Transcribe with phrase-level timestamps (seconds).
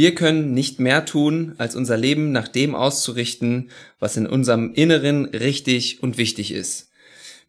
[0.00, 5.26] Wir können nicht mehr tun, als unser Leben nach dem auszurichten, was in unserem Inneren
[5.26, 6.90] richtig und wichtig ist.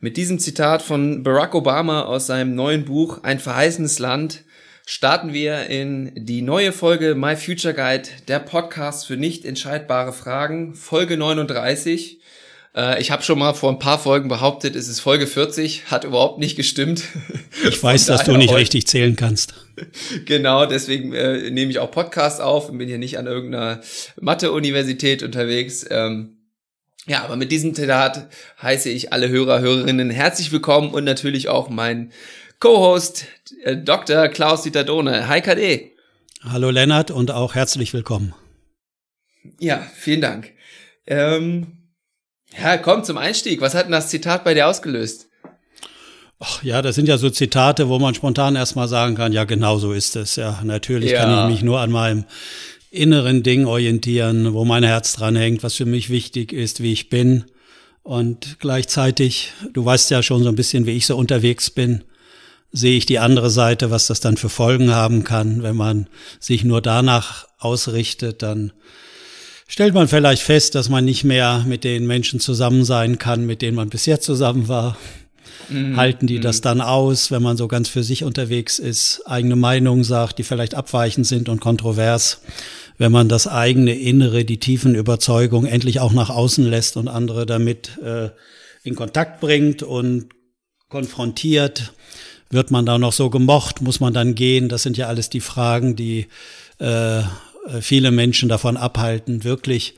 [0.02, 4.44] Mit diesem Zitat von Barack Obama aus seinem neuen Buch Ein verheißenes Land
[4.86, 10.76] starten wir in die neue Folge My Future Guide, der Podcast für nicht entscheidbare Fragen,
[10.76, 12.21] Folge 39.
[12.76, 16.04] Äh, ich habe schon mal vor ein paar Folgen behauptet, es ist Folge 40, hat
[16.04, 17.04] überhaupt nicht gestimmt.
[17.68, 19.54] Ich weiß, dass du nicht richtig zählen kannst.
[20.26, 23.82] Genau, deswegen äh, nehme ich auch Podcasts auf und bin hier nicht an irgendeiner
[24.20, 25.86] Mathe-Universität unterwegs.
[25.90, 26.38] Ähm,
[27.08, 28.30] ja, aber mit diesem Zitat
[28.62, 32.12] heiße ich alle Hörer, Hörerinnen herzlich willkommen und natürlich auch mein
[32.60, 33.26] Co-Host
[33.64, 34.28] äh, Dr.
[34.28, 35.28] Klaus Dieter Dohne.
[35.28, 35.92] Hi KD.
[36.44, 38.34] Hallo Lennart und auch herzlich willkommen.
[39.60, 40.52] Ja, vielen Dank.
[41.08, 41.81] Ähm,
[42.60, 43.62] ja, komm zum Einstieg.
[43.62, 45.28] Was hat denn das Zitat bei dir ausgelöst?
[46.40, 49.78] Ach, ja, das sind ja so Zitate, wo man spontan erstmal sagen kann, ja, genau
[49.78, 50.36] so ist es.
[50.36, 51.24] Ja, natürlich ja.
[51.24, 52.26] kann ich mich nur an meinem
[52.90, 57.10] inneren Ding orientieren, wo mein Herz dran hängt, was für mich wichtig ist, wie ich
[57.10, 57.46] bin.
[58.04, 62.04] Und gleichzeitig, du weißt ja schon so ein bisschen, wie ich so unterwegs bin,
[62.72, 65.62] sehe ich die andere Seite, was das dann für Folgen haben kann.
[65.62, 66.08] Wenn man
[66.40, 68.74] sich nur danach ausrichtet, dann
[69.72, 73.62] stellt man vielleicht fest, dass man nicht mehr mit den Menschen zusammen sein kann, mit
[73.62, 74.98] denen man bisher zusammen war.
[75.70, 75.96] Mhm.
[75.96, 76.42] Halten die mhm.
[76.42, 80.44] das dann aus, wenn man so ganz für sich unterwegs ist, eigene Meinungen sagt, die
[80.44, 82.42] vielleicht abweichend sind und kontrovers,
[82.98, 87.46] wenn man das eigene Innere, die tiefen Überzeugungen endlich auch nach außen lässt und andere
[87.46, 88.30] damit äh,
[88.84, 90.28] in Kontakt bringt und
[90.90, 91.94] konfrontiert,
[92.50, 94.68] wird man da noch so gemocht, muss man dann gehen?
[94.68, 96.28] Das sind ja alles die Fragen, die
[96.80, 97.22] äh,
[97.82, 99.96] viele Menschen davon abhalten, wirklich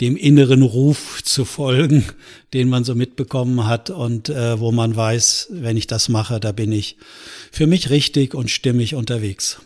[0.00, 2.04] dem inneren Ruf zu folgen,
[2.54, 6.52] den man so mitbekommen hat und äh, wo man weiß, wenn ich das mache, da
[6.52, 6.96] bin ich
[7.52, 9.60] für mich richtig und stimmig unterwegs.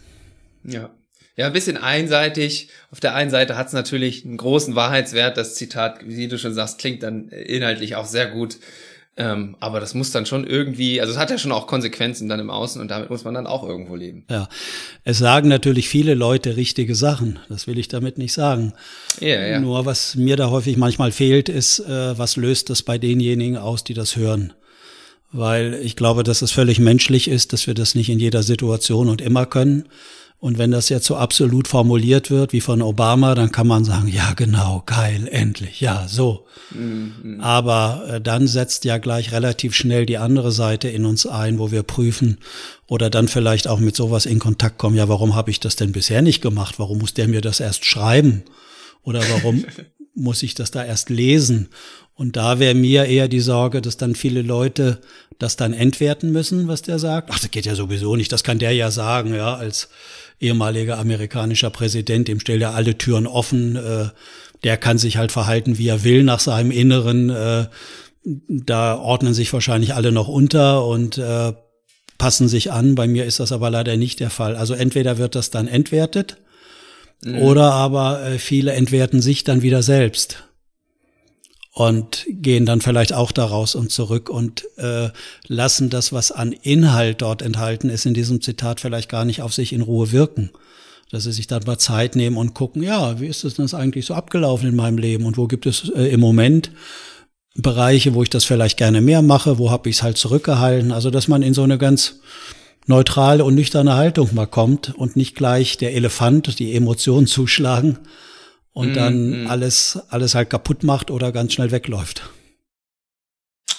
[0.64, 0.90] Ja.
[1.36, 2.68] Ja, ein bisschen einseitig.
[2.90, 5.36] Auf der einen Seite hat es natürlich einen großen Wahrheitswert.
[5.36, 8.56] Das Zitat, wie du schon sagst, klingt dann inhaltlich auch sehr gut.
[9.20, 12.38] Ähm, aber das muss dann schon irgendwie, also es hat ja schon auch Konsequenzen dann
[12.38, 14.24] im Außen und damit muss man dann auch irgendwo leben.
[14.30, 14.48] Ja,
[15.02, 17.40] es sagen natürlich viele Leute richtige Sachen.
[17.48, 18.74] Das will ich damit nicht sagen.
[19.18, 19.58] Ja, ja.
[19.58, 23.82] Nur was mir da häufig manchmal fehlt, ist, äh, was löst das bei denjenigen aus,
[23.82, 24.52] die das hören?
[25.32, 29.08] Weil ich glaube, dass es völlig menschlich ist, dass wir das nicht in jeder Situation
[29.08, 29.88] und immer können.
[30.40, 34.06] Und wenn das jetzt so absolut formuliert wird wie von Obama, dann kann man sagen,
[34.06, 36.46] ja genau, geil, endlich, ja, so.
[36.70, 37.40] Mhm.
[37.40, 41.72] Aber äh, dann setzt ja gleich relativ schnell die andere Seite in uns ein, wo
[41.72, 42.38] wir prüfen
[42.86, 45.90] oder dann vielleicht auch mit sowas in Kontakt kommen, ja, warum habe ich das denn
[45.90, 46.76] bisher nicht gemacht?
[46.78, 48.44] Warum muss der mir das erst schreiben?
[49.02, 49.64] Oder warum
[50.14, 51.68] muss ich das da erst lesen?
[52.14, 55.00] Und da wäre mir eher die Sorge, dass dann viele Leute
[55.38, 57.30] das dann entwerten müssen, was der sagt.
[57.32, 59.88] Ach, das geht ja sowieso nicht, das kann der ja sagen, ja, als
[60.40, 63.76] ehemaliger amerikanischer Präsident, dem stellt er alle Türen offen.
[63.76, 64.08] Äh,
[64.64, 67.30] der kann sich halt verhalten, wie er will, nach seinem Inneren.
[67.30, 67.66] Äh,
[68.48, 71.52] da ordnen sich wahrscheinlich alle noch unter und äh,
[72.18, 72.94] passen sich an.
[72.94, 74.56] Bei mir ist das aber leider nicht der Fall.
[74.56, 76.36] Also entweder wird das dann entwertet
[77.24, 77.38] mhm.
[77.38, 80.47] oder aber äh, viele entwerten sich dann wieder selbst
[81.78, 85.10] und gehen dann vielleicht auch daraus und zurück und äh,
[85.46, 89.54] lassen das, was an Inhalt dort enthalten ist, in diesem Zitat vielleicht gar nicht auf
[89.54, 90.50] sich in Ruhe wirken.
[91.12, 94.06] Dass sie sich dann mal Zeit nehmen und gucken, ja, wie ist das denn eigentlich
[94.06, 96.72] so abgelaufen in meinem Leben und wo gibt es äh, im Moment
[97.54, 100.90] Bereiche, wo ich das vielleicht gerne mehr mache, wo habe ich es halt zurückgehalten.
[100.90, 102.18] Also dass man in so eine ganz
[102.86, 108.00] neutrale und nüchterne Haltung mal kommt und nicht gleich der Elefant, die Emotionen zuschlagen,
[108.78, 109.46] und mm, dann mm.
[109.48, 112.30] alles, alles halt kaputt macht oder ganz schnell wegläuft.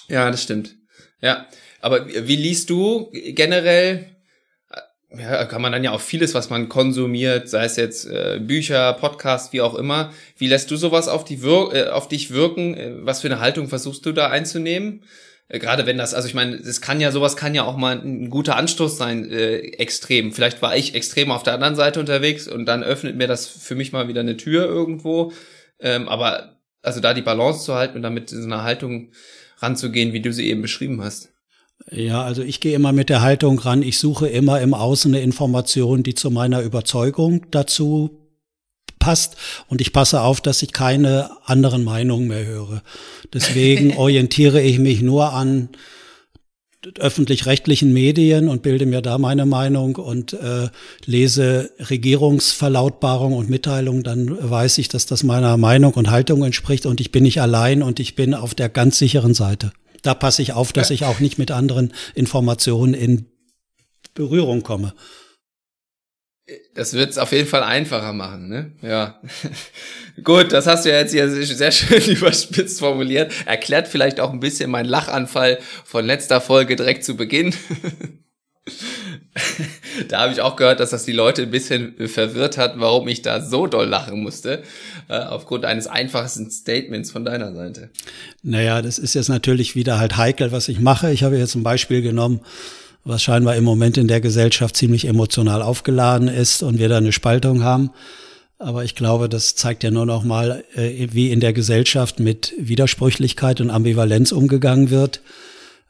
[0.09, 0.75] Ja, das stimmt.
[1.21, 1.47] Ja,
[1.79, 4.07] aber wie liest du generell?
[5.17, 8.91] Ja, kann man dann ja auch vieles, was man konsumiert, sei es jetzt äh, Bücher,
[8.93, 10.11] Podcasts, wie auch immer.
[10.37, 12.75] Wie lässt du sowas auf, die Wir äh, auf dich wirken?
[12.75, 15.03] Äh, was für eine Haltung versuchst du da einzunehmen?
[15.49, 17.99] Äh, gerade wenn das, also ich meine, es kann ja, sowas kann ja auch mal
[17.99, 20.31] ein guter Anstoß sein, äh, extrem.
[20.31, 23.75] Vielleicht war ich extrem auf der anderen Seite unterwegs und dann öffnet mir das für
[23.75, 25.33] mich mal wieder eine Tür irgendwo.
[25.79, 29.11] Ähm, aber also da die Balance zu halten und damit in so einer Haltung
[29.57, 31.29] ranzugehen, wie du sie eben beschrieben hast.
[31.91, 35.23] Ja, also ich gehe immer mit der Haltung ran, ich suche immer im Außen eine
[35.23, 38.28] Information, die zu meiner Überzeugung dazu
[38.99, 39.37] passt
[39.67, 42.83] und ich passe auf, dass ich keine anderen Meinungen mehr höre.
[43.33, 45.69] Deswegen orientiere ich mich nur an
[46.97, 50.69] öffentlich-rechtlichen Medien und bilde mir da meine Meinung und äh,
[51.05, 57.01] lese Regierungsverlautbarungen und Mitteilungen, dann weiß ich, dass das meiner Meinung und Haltung entspricht und
[57.01, 59.73] ich bin nicht allein und ich bin auf der ganz sicheren Seite.
[60.03, 63.25] Da passe ich auf, dass ich auch nicht mit anderen Informationen in
[64.13, 64.93] Berührung komme.
[66.73, 68.71] Das wird es auf jeden Fall einfacher machen, ne?
[68.81, 69.19] Ja.
[70.23, 73.31] Gut, das hast du ja jetzt hier sehr schön überspitzt formuliert.
[73.45, 77.53] Erklärt vielleicht auch ein bisschen meinen Lachanfall von letzter Folge direkt zu Beginn.
[80.09, 83.21] da habe ich auch gehört, dass das die Leute ein bisschen verwirrt hat, warum ich
[83.21, 84.63] da so doll lachen musste,
[85.07, 87.89] äh, aufgrund eines einfachsten Statements von deiner Seite.
[88.43, 91.11] Naja, das ist jetzt natürlich wieder halt heikel, was ich mache.
[91.11, 92.41] Ich habe jetzt ein Beispiel genommen,
[93.03, 97.11] was scheinbar im Moment in der Gesellschaft ziemlich emotional aufgeladen ist und wir da eine
[97.11, 97.91] Spaltung haben.
[98.57, 102.53] Aber ich glaube, das zeigt ja nur noch mal, äh, wie in der Gesellschaft mit
[102.59, 105.21] Widersprüchlichkeit und Ambivalenz umgegangen wird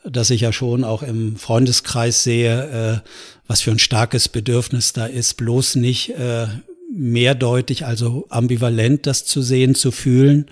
[0.04, 3.10] dass ich ja schon auch im Freundeskreis sehe, äh,
[3.48, 6.48] was für ein starkes Bedürfnis da ist, bloß nicht äh,
[6.94, 10.48] mehrdeutig, also ambivalent das zu sehen, zu fühlen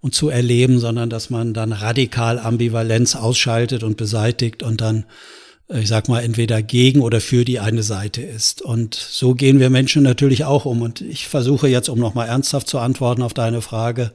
[0.00, 5.04] und zu erleben, sondern dass man dann radikal Ambivalenz ausschaltet und beseitigt und dann,
[5.68, 8.62] ich sag mal, entweder gegen oder für die eine Seite ist.
[8.62, 10.82] Und so gehen wir Menschen natürlich auch um.
[10.82, 14.12] Und ich versuche jetzt, um nochmal ernsthaft zu antworten auf deine Frage,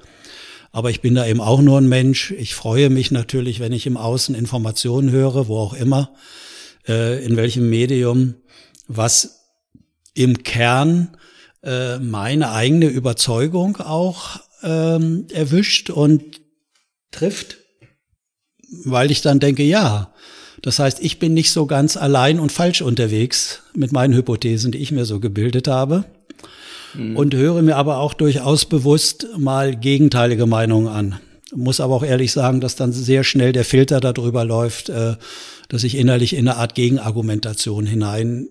[0.72, 2.32] aber ich bin da eben auch nur ein Mensch.
[2.32, 6.14] Ich freue mich natürlich, wenn ich im Außen Informationen höre, wo auch immer,
[6.88, 8.36] äh, in welchem Medium,
[8.88, 9.42] was
[10.14, 11.18] im Kern
[11.64, 16.42] äh, meine eigene Überzeugung auch ähm, erwischt und
[17.12, 17.58] trifft,
[18.86, 20.14] weil ich dann denke, ja,
[20.62, 24.78] das heißt, ich bin nicht so ganz allein und falsch unterwegs mit meinen Hypothesen, die
[24.78, 26.06] ich mir so gebildet habe
[26.94, 27.16] mhm.
[27.18, 31.20] und höre mir aber auch durchaus bewusst mal gegenteilige Meinungen an.
[31.54, 35.16] Muss aber auch ehrlich sagen, dass dann sehr schnell der Filter darüber läuft, äh,
[35.68, 38.48] dass ich innerlich in eine Art Gegenargumentation hinein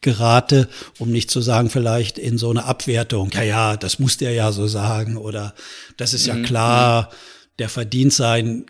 [0.00, 0.68] gerate,
[0.98, 3.30] um nicht zu sagen, vielleicht in so eine Abwertung.
[3.34, 5.54] Ja, ja, das muss der ja so sagen oder
[5.98, 6.44] das ist ja mhm.
[6.44, 7.10] klar,
[7.58, 8.64] der verdient sein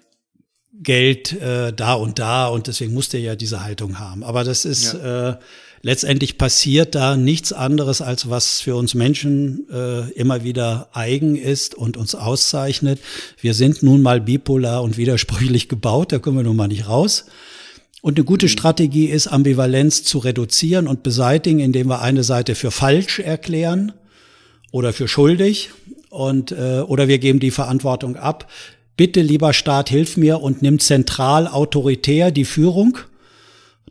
[0.72, 4.22] Geld äh, da und da und deswegen muss der ja diese Haltung haben.
[4.22, 5.30] Aber das ist ja.
[5.30, 5.36] äh,
[5.82, 11.74] letztendlich passiert da nichts anderes, als was für uns Menschen äh, immer wieder eigen ist
[11.74, 13.00] und uns auszeichnet.
[13.40, 17.26] Wir sind nun mal bipolar und widersprüchlich gebaut, da kommen wir nun mal nicht raus.
[18.02, 18.50] Und eine gute mhm.
[18.50, 23.92] Strategie ist, Ambivalenz zu reduzieren und beseitigen, indem wir eine Seite für falsch erklären
[24.72, 25.70] oder für schuldig
[26.08, 28.50] und äh, oder wir geben die Verantwortung ab.
[28.96, 32.98] Bitte, lieber Staat, hilf mir und nimm zentral autoritär die Führung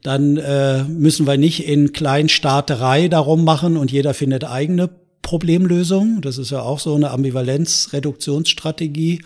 [0.03, 4.89] dann äh, müssen wir nicht in Kleinstaaterei darum machen und jeder findet eigene
[5.21, 6.21] Problemlösungen.
[6.21, 9.21] Das ist ja auch so eine Ambivalenz-Reduktionsstrategie.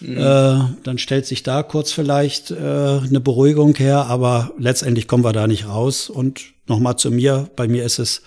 [0.00, 0.16] Mhm.
[0.16, 5.34] Äh, dann stellt sich da kurz vielleicht äh, eine Beruhigung her, aber letztendlich kommen wir
[5.34, 6.08] da nicht raus.
[6.10, 8.22] Und nochmal zu mir, bei mir ist es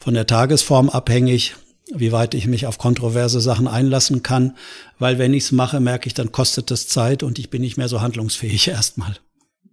[0.00, 1.54] von der Tagesform abhängig,
[1.94, 4.56] wie weit ich mich auf kontroverse Sachen einlassen kann,
[4.98, 7.76] weil wenn ich es mache, merke ich, dann kostet das Zeit und ich bin nicht
[7.76, 9.16] mehr so handlungsfähig erstmal.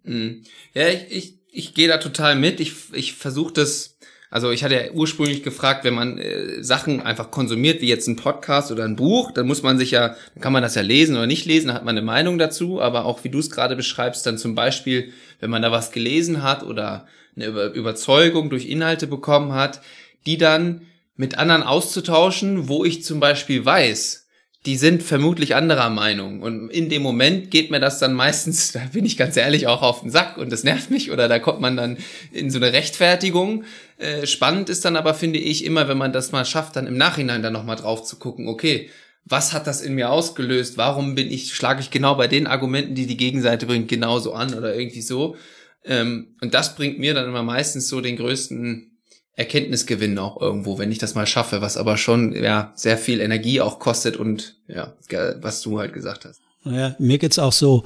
[0.03, 0.43] Mhm.
[0.73, 2.59] Ja, ich, ich ich gehe da total mit.
[2.59, 3.97] Ich, ich versuche das,
[4.29, 8.17] also ich hatte ja ursprünglich gefragt, wenn man äh, Sachen einfach konsumiert, wie jetzt ein
[8.17, 11.15] Podcast oder ein Buch, dann muss man sich ja, dann kann man das ja lesen
[11.15, 13.77] oder nicht lesen, dann hat man eine Meinung dazu, aber auch wie du es gerade
[13.77, 17.07] beschreibst, dann zum Beispiel, wenn man da was gelesen hat oder
[17.37, 19.81] eine Über Überzeugung durch Inhalte bekommen hat,
[20.25, 20.81] die dann
[21.15, 24.25] mit anderen auszutauschen, wo ich zum Beispiel weiß,
[24.65, 26.41] die sind vermutlich anderer Meinung.
[26.41, 29.81] Und in dem Moment geht mir das dann meistens, da bin ich ganz ehrlich, auch
[29.81, 31.97] auf den Sack und das nervt mich oder da kommt man dann
[32.31, 33.63] in so eine Rechtfertigung.
[33.97, 36.97] Äh, spannend ist dann aber, finde ich, immer, wenn man das mal schafft, dann im
[36.97, 38.89] Nachhinein dann nochmal drauf zu gucken, okay,
[39.23, 40.77] was hat das in mir ausgelöst?
[40.77, 44.53] Warum bin ich, schlage ich genau bei den Argumenten, die die Gegenseite bringt, genauso an
[44.53, 45.35] oder irgendwie so?
[45.83, 48.94] Ähm, und das bringt mir dann immer meistens so den größten
[49.35, 53.59] Erkenntnisgewinn auch irgendwo, wenn ich das mal schaffe, was aber schon ja sehr viel Energie
[53.59, 54.93] auch kostet und ja,
[55.41, 56.41] was du halt gesagt hast.
[56.63, 57.83] Naja, mir geht's auch so,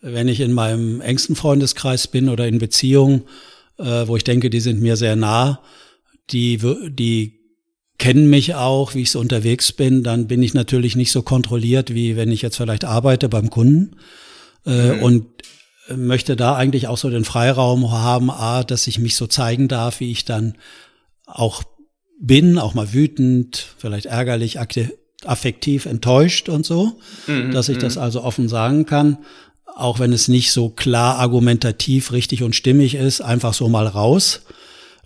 [0.00, 3.24] wenn ich in meinem engsten Freundeskreis bin oder in Beziehungen,
[3.78, 5.60] äh, wo ich denke, die sind mir sehr nah,
[6.30, 6.58] die,
[6.90, 7.40] die
[7.98, 11.94] kennen mich auch, wie ich so unterwegs bin, dann bin ich natürlich nicht so kontrolliert,
[11.94, 13.96] wie wenn ich jetzt vielleicht arbeite beim Kunden.
[14.64, 15.02] Äh, mhm.
[15.02, 15.26] Und
[15.88, 20.00] möchte da eigentlich auch so den Freiraum haben, a, dass ich mich so zeigen darf,
[20.00, 20.54] wie ich dann
[21.26, 21.62] auch
[22.18, 24.58] bin, auch mal wütend, vielleicht ärgerlich,
[25.24, 28.02] affektiv enttäuscht und so, mhm, dass ich das mhm.
[28.02, 29.18] also offen sagen kann,
[29.74, 34.42] auch wenn es nicht so klar argumentativ richtig und stimmig ist, einfach so mal raus,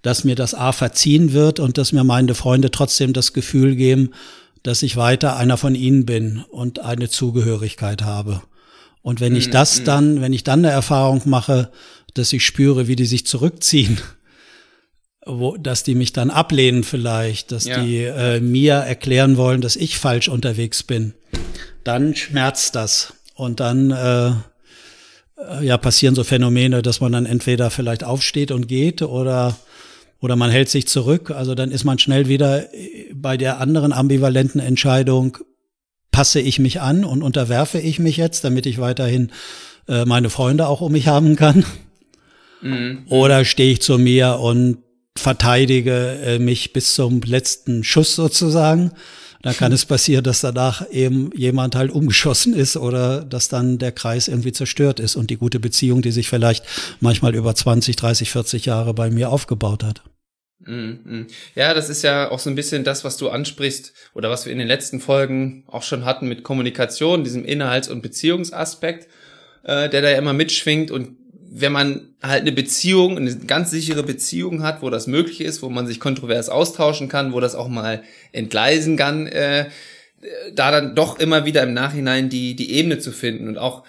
[0.02, 4.10] dass mir das A verziehen wird und dass mir meine Freunde trotzdem das Gefühl geben,
[4.62, 8.42] dass ich weiter einer von ihnen bin und eine Zugehörigkeit habe.
[9.02, 9.84] Und wenn ich mhm, das mhm.
[9.84, 11.70] dann, wenn ich dann eine Erfahrung mache,
[12.14, 13.98] dass ich spüre, wie die sich zurückziehen,
[15.26, 17.82] wo, dass die mich dann ablehnen vielleicht, dass ja.
[17.82, 21.14] die äh, mir erklären wollen, dass ich falsch unterwegs bin,
[21.84, 23.14] dann schmerzt das.
[23.34, 28.68] Und dann äh, äh, ja, passieren so Phänomene, dass man dann entweder vielleicht aufsteht und
[28.68, 29.56] geht oder
[30.18, 31.30] oder man hält sich zurück.
[31.30, 32.64] Also dann ist man schnell wieder
[33.12, 35.36] bei der anderen ambivalenten Entscheidung,
[36.10, 39.30] passe ich mich an und unterwerfe ich mich jetzt, damit ich weiterhin
[39.88, 41.66] äh, meine Freunde auch um mich haben kann.
[42.62, 43.04] Mhm.
[43.10, 44.78] Oder stehe ich zu mir und
[45.16, 48.92] verteidige äh, mich bis zum letzten Schuss sozusagen.
[49.42, 53.92] Da kann es passieren, dass danach eben jemand halt umgeschossen ist oder dass dann der
[53.92, 56.64] Kreis irgendwie zerstört ist und die gute Beziehung, die sich vielleicht
[57.00, 60.02] manchmal über 20, 30, 40 Jahre bei mir aufgebaut hat.
[60.66, 61.26] Mhm, mhm.
[61.54, 64.52] Ja, das ist ja auch so ein bisschen das, was du ansprichst oder was wir
[64.52, 69.08] in den letzten Folgen auch schon hatten mit Kommunikation, diesem Inhalts- und Beziehungsaspekt,
[69.64, 70.90] äh, der da ja immer mitschwingt.
[70.90, 71.16] Und
[71.58, 75.70] wenn man halt eine Beziehung, eine ganz sichere Beziehung hat, wo das möglich ist, wo
[75.70, 79.70] man sich kontrovers austauschen kann, wo das auch mal entgleisen kann, äh,
[80.54, 83.48] da dann doch immer wieder im Nachhinein die, die Ebene zu finden.
[83.48, 83.84] Und auch,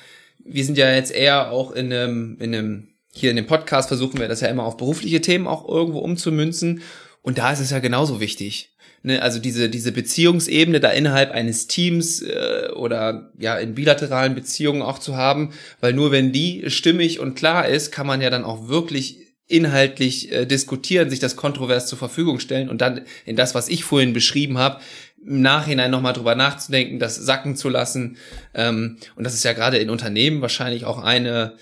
[0.46, 4.18] wir sind ja jetzt eher auch in einem, in einem, hier in dem Podcast versuchen
[4.18, 6.82] wir das ja immer auf berufliche Themen auch irgendwo umzumünzen.
[7.22, 8.77] Und da ist es ja genauso wichtig.
[9.04, 14.82] Ne, also diese, diese Beziehungsebene da innerhalb eines Teams äh, oder ja in bilateralen Beziehungen
[14.82, 18.44] auch zu haben, weil nur wenn die stimmig und klar ist, kann man ja dann
[18.44, 23.56] auch wirklich inhaltlich äh, diskutieren, sich das kontrovers zur Verfügung stellen und dann in das,
[23.56, 24.82] was ich vorhin beschrieben habe,
[25.26, 28.18] im Nachhinein nochmal drüber nachzudenken, das sacken zu lassen.
[28.54, 31.54] Ähm, und das ist ja gerade in Unternehmen wahrscheinlich auch eine,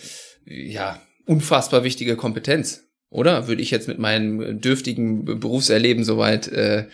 [0.46, 2.85] ja, unfassbar wichtige Kompetenz,
[3.16, 3.48] oder?
[3.48, 6.86] Würde ich jetzt mit meinem dürftigen Berufserleben soweit äh,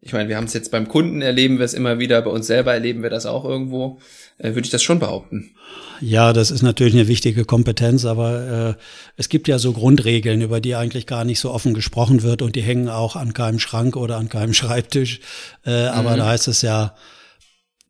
[0.00, 2.46] ich meine, wir haben es jetzt beim Kunden erleben wir es immer wieder, bei uns
[2.46, 3.98] selber erleben wir das auch irgendwo,
[4.38, 5.54] äh, würde ich das schon behaupten.
[6.00, 8.82] Ja, das ist natürlich eine wichtige Kompetenz, aber äh,
[9.16, 12.54] es gibt ja so Grundregeln, über die eigentlich gar nicht so offen gesprochen wird und
[12.54, 15.20] die hängen auch an keinem Schrank oder an keinem Schreibtisch.
[15.66, 15.88] Äh, mhm.
[15.88, 16.94] Aber da heißt es ja,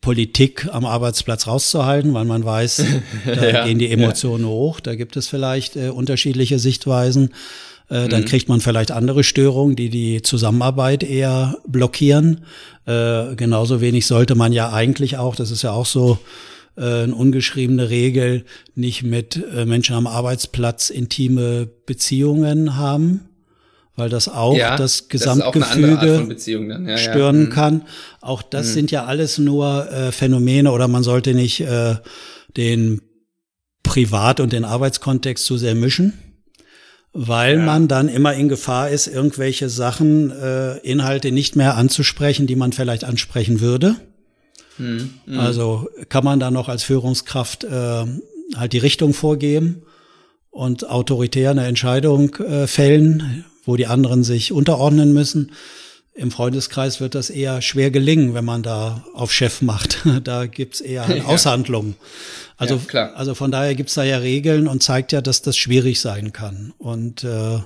[0.00, 2.85] Politik am Arbeitsplatz rauszuhalten, weil man weiß,
[3.26, 4.50] da ja, gehen die Emotionen ja.
[4.50, 7.35] hoch, da gibt es vielleicht äh, unterschiedliche Sichtweisen.
[7.88, 8.26] Äh, dann mhm.
[8.26, 12.45] kriegt man vielleicht andere Störungen, die die Zusammenarbeit eher blockieren.
[12.87, 16.18] Äh, genauso wenig sollte man ja eigentlich auch, das ist ja auch so
[16.76, 23.23] äh, eine ungeschriebene Regel, nicht mit äh, Menschen am Arbeitsplatz intime Beziehungen haben
[23.99, 27.47] weil das auch ja, das Gesamtgefüge das ja, stören ja.
[27.47, 27.50] Mhm.
[27.50, 27.83] kann.
[28.21, 28.73] Auch das mhm.
[28.75, 31.97] sind ja alles nur äh, Phänomene oder man sollte nicht äh,
[32.57, 33.02] den
[33.83, 36.12] Privat- und den Arbeitskontext zu sehr mischen
[37.21, 37.65] weil ja.
[37.65, 42.73] man dann immer in Gefahr ist, irgendwelche Sachen, äh, Inhalte nicht mehr anzusprechen, die man
[42.73, 43.97] vielleicht ansprechen würde.
[44.79, 45.15] Mhm.
[45.27, 45.41] Mhm.
[45.41, 48.05] Also kann man dann noch als Führungskraft äh,
[48.55, 49.83] halt die Richtung vorgeben
[50.51, 55.51] und autoritär eine Entscheidung äh, fällen, wo die anderen sich unterordnen müssen.
[56.15, 60.07] Im Freundeskreis wird das eher schwer gelingen, wenn man da auf Chef macht.
[60.23, 61.25] Da gibt's eher ja.
[61.25, 61.97] Aushandlungen.
[62.59, 63.17] Also, ja, klar.
[63.17, 66.75] also von daher gibt's da ja Regeln und zeigt ja, dass das schwierig sein kann.
[66.77, 67.61] Und äh,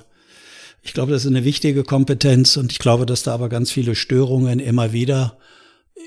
[0.83, 3.95] ich glaube, das ist eine wichtige Kompetenz und ich glaube, dass da aber ganz viele
[3.95, 5.37] Störungen immer wieder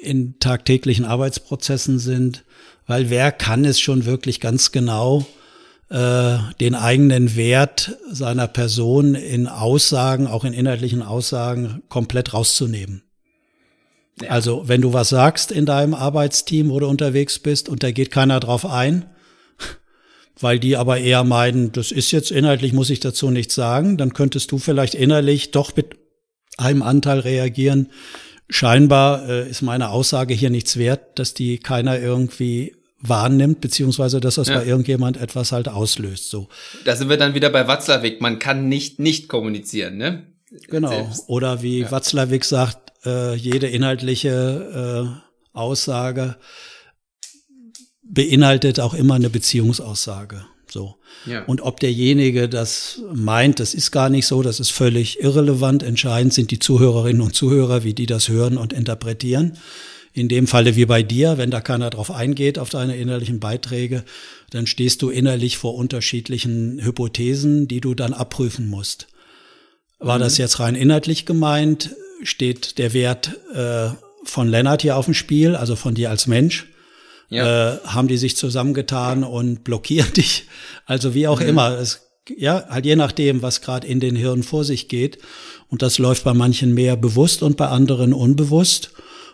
[0.03, 2.45] in tagtäglichen Arbeitsprozessen sind,
[2.87, 5.27] weil wer kann es schon wirklich ganz genau
[5.89, 13.03] äh, den eigenen Wert seiner Person in Aussagen, auch in inhaltlichen Aussagen, komplett rauszunehmen.
[14.23, 14.31] Ja.
[14.31, 18.11] Also, wenn du was sagst in deinem Arbeitsteam, wo du unterwegs bist und da geht
[18.11, 19.05] keiner drauf ein,
[20.41, 24.15] weil die aber eher meinen, das ist jetzt inhaltlich, muss ich dazu nichts sagen, dann
[24.15, 25.97] könntest du vielleicht innerlich doch mit
[26.57, 27.91] einem Anteil reagieren.
[28.49, 34.37] Scheinbar äh, ist meine Aussage hier nichts wert, dass die keiner irgendwie wahrnimmt, beziehungsweise dass
[34.37, 34.59] das ja.
[34.59, 36.31] bei irgendjemand etwas halt auslöst.
[36.31, 36.49] So.
[36.85, 38.21] Da sind wir dann wieder bei Watzlawick.
[38.21, 40.27] Man kann nicht nicht kommunizieren, ne?
[40.69, 40.89] Genau.
[40.89, 41.29] Selbst.
[41.29, 41.91] Oder wie ja.
[41.91, 46.37] Watzlawick sagt, äh, jede inhaltliche äh, Aussage
[48.03, 50.45] beinhaltet auch immer eine Beziehungsaussage.
[50.69, 50.97] So.
[51.27, 51.45] Ja.
[51.45, 55.83] Und ob derjenige das meint, das ist gar nicht so, das ist völlig irrelevant.
[55.83, 59.57] Entscheidend sind die Zuhörerinnen und Zuhörer, wie die das hören und interpretieren.
[60.13, 64.03] In dem Falle wie bei dir, wenn da keiner drauf eingeht, auf deine innerlichen Beiträge,
[64.51, 69.09] dann stehst du innerlich vor unterschiedlichen Hypothesen, die du dann abprüfen musst.
[69.99, 70.23] War mhm.
[70.23, 71.95] das jetzt rein inhaltlich gemeint?
[72.23, 73.89] Steht der Wert äh,
[74.25, 76.67] von Lennart hier auf dem Spiel, also von dir als Mensch.
[77.29, 77.75] Ja.
[77.75, 80.45] Äh, haben die sich zusammengetan und blockieren dich.
[80.85, 81.49] Also wie auch mhm.
[81.49, 81.79] immer.
[81.79, 82.03] Es,
[82.37, 85.19] ja, halt je nachdem, was gerade in den Hirn vor sich geht.
[85.69, 88.91] Und das läuft bei manchen mehr bewusst und bei anderen unbewusst.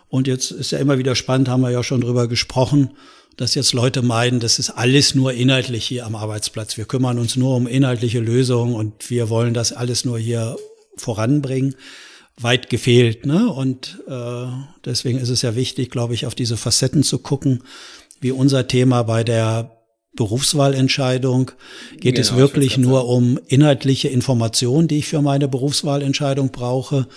[0.09, 2.91] Und jetzt ist ja immer wieder spannend, haben wir ja schon drüber gesprochen,
[3.35, 6.77] dass jetzt Leute meinen, das ist alles nur inhaltlich hier am Arbeitsplatz.
[6.77, 10.55] Wir kümmern uns nur um inhaltliche Lösungen und wir wollen das alles nur hier
[10.97, 11.75] voranbringen
[12.39, 13.25] weit gefehlt.
[13.25, 13.51] Ne?
[13.51, 14.47] Und äh,
[14.85, 17.63] deswegen ist es ja wichtig, glaube ich, auf diese Facetten zu gucken,
[18.19, 19.83] wie unser Thema bei der
[20.15, 21.51] Berufswahlentscheidung?
[21.99, 27.07] Geht genau, es wirklich nur um inhaltliche Informationen, die ich für meine Berufswahlentscheidung brauche?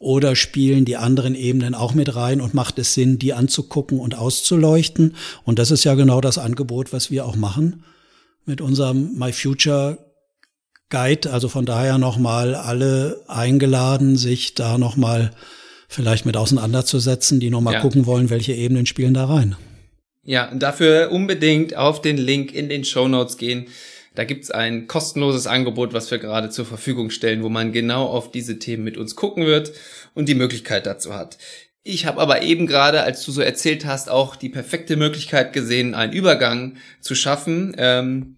[0.00, 4.16] Oder spielen die anderen Ebenen auch mit rein und macht es Sinn, die anzugucken und
[4.16, 5.16] auszuleuchten?
[5.44, 7.82] Und das ist ja genau das Angebot, was wir auch machen
[8.46, 9.98] mit unserem My Future
[10.90, 11.30] Guide.
[11.30, 15.30] Also von daher nochmal alle eingeladen, sich da nochmal
[15.88, 17.80] vielleicht mit auseinanderzusetzen, die nochmal ja.
[17.80, 19.56] gucken wollen, welche Ebenen spielen da rein.
[20.22, 23.68] Ja, dafür unbedingt auf den Link in den Show Notes gehen.
[24.14, 28.30] Da gibt's ein kostenloses Angebot, was wir gerade zur Verfügung stellen, wo man genau auf
[28.30, 29.72] diese Themen mit uns gucken wird
[30.14, 31.38] und die Möglichkeit dazu hat.
[31.84, 35.94] Ich habe aber eben gerade, als du so erzählt hast, auch die perfekte Möglichkeit gesehen,
[35.94, 37.74] einen Übergang zu schaffen.
[37.78, 38.37] Ähm,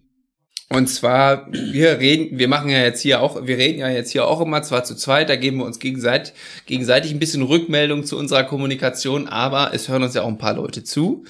[0.71, 4.25] und zwar, wir reden, wir machen ja jetzt hier auch, wir reden ja jetzt hier
[4.25, 6.33] auch immer zwar zu zweit, da geben wir uns gegenseitig,
[6.65, 10.55] gegenseitig ein bisschen Rückmeldung zu unserer Kommunikation, aber es hören uns ja auch ein paar
[10.55, 11.25] Leute zu.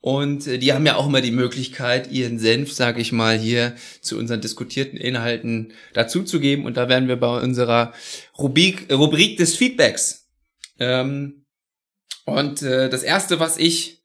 [0.00, 3.74] Und äh, die haben ja auch immer die Möglichkeit, ihren Senf, sage ich mal, hier
[4.02, 6.64] zu unseren diskutierten Inhalten dazuzugeben.
[6.64, 7.92] Und da werden wir bei unserer
[8.38, 10.28] Rubrik, Rubrik des Feedbacks.
[10.78, 11.44] Ähm,
[12.24, 14.04] und äh, das erste, was ich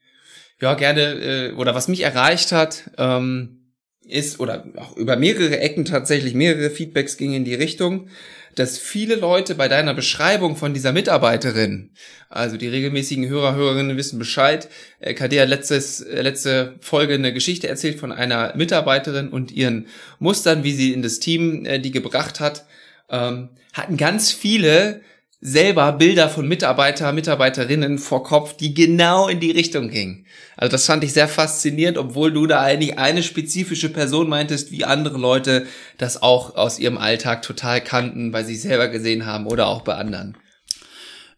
[0.60, 3.61] ja gerne äh, oder was mich erreicht hat, ähm,
[4.08, 8.10] ist, oder auch über mehrere Ecken tatsächlich mehrere Feedbacks gingen in die Richtung,
[8.56, 11.92] dass viele Leute bei deiner Beschreibung von dieser Mitarbeiterin,
[12.30, 17.34] also die regelmäßigen Hörer, Hörerinnen wissen Bescheid, äh, KD hat letztes, äh, letzte Folge eine
[17.34, 19.88] Geschichte erzählt von einer Mitarbeiterin und ihren
[20.20, 22.66] Mustern, wie sie in das Team äh, die gebracht hat,
[23.10, 25.02] ähm, hatten ganz viele
[25.42, 30.28] selber Bilder von Mitarbeiter, Mitarbeiterinnen vor Kopf, die genau in die Richtung gingen.
[30.56, 34.86] Also das fand ich sehr faszinierend, obwohl du da eigentlich eine spezifische Person meintest, wie
[34.86, 35.66] andere Leute
[35.98, 39.96] das auch aus ihrem Alltag total kannten, bei sich selber gesehen haben oder auch bei
[39.96, 40.38] anderen.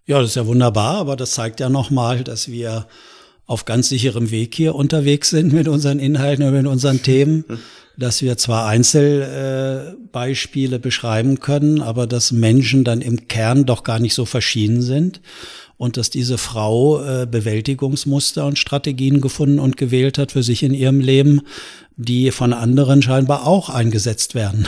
[0.05, 2.87] Ja, das ist ja wunderbar, aber das zeigt ja nochmal, dass wir
[3.45, 7.45] auf ganz sicherem Weg hier unterwegs sind mit unseren Inhalten und mit unseren Themen.
[7.97, 14.15] dass wir zwar Einzelbeispiele beschreiben können, aber dass Menschen dann im Kern doch gar nicht
[14.15, 15.21] so verschieden sind
[15.77, 20.73] und dass diese Frau äh, Bewältigungsmuster und Strategien gefunden und gewählt hat für sich in
[20.73, 21.41] ihrem Leben,
[21.95, 24.67] die von anderen scheinbar auch eingesetzt werden.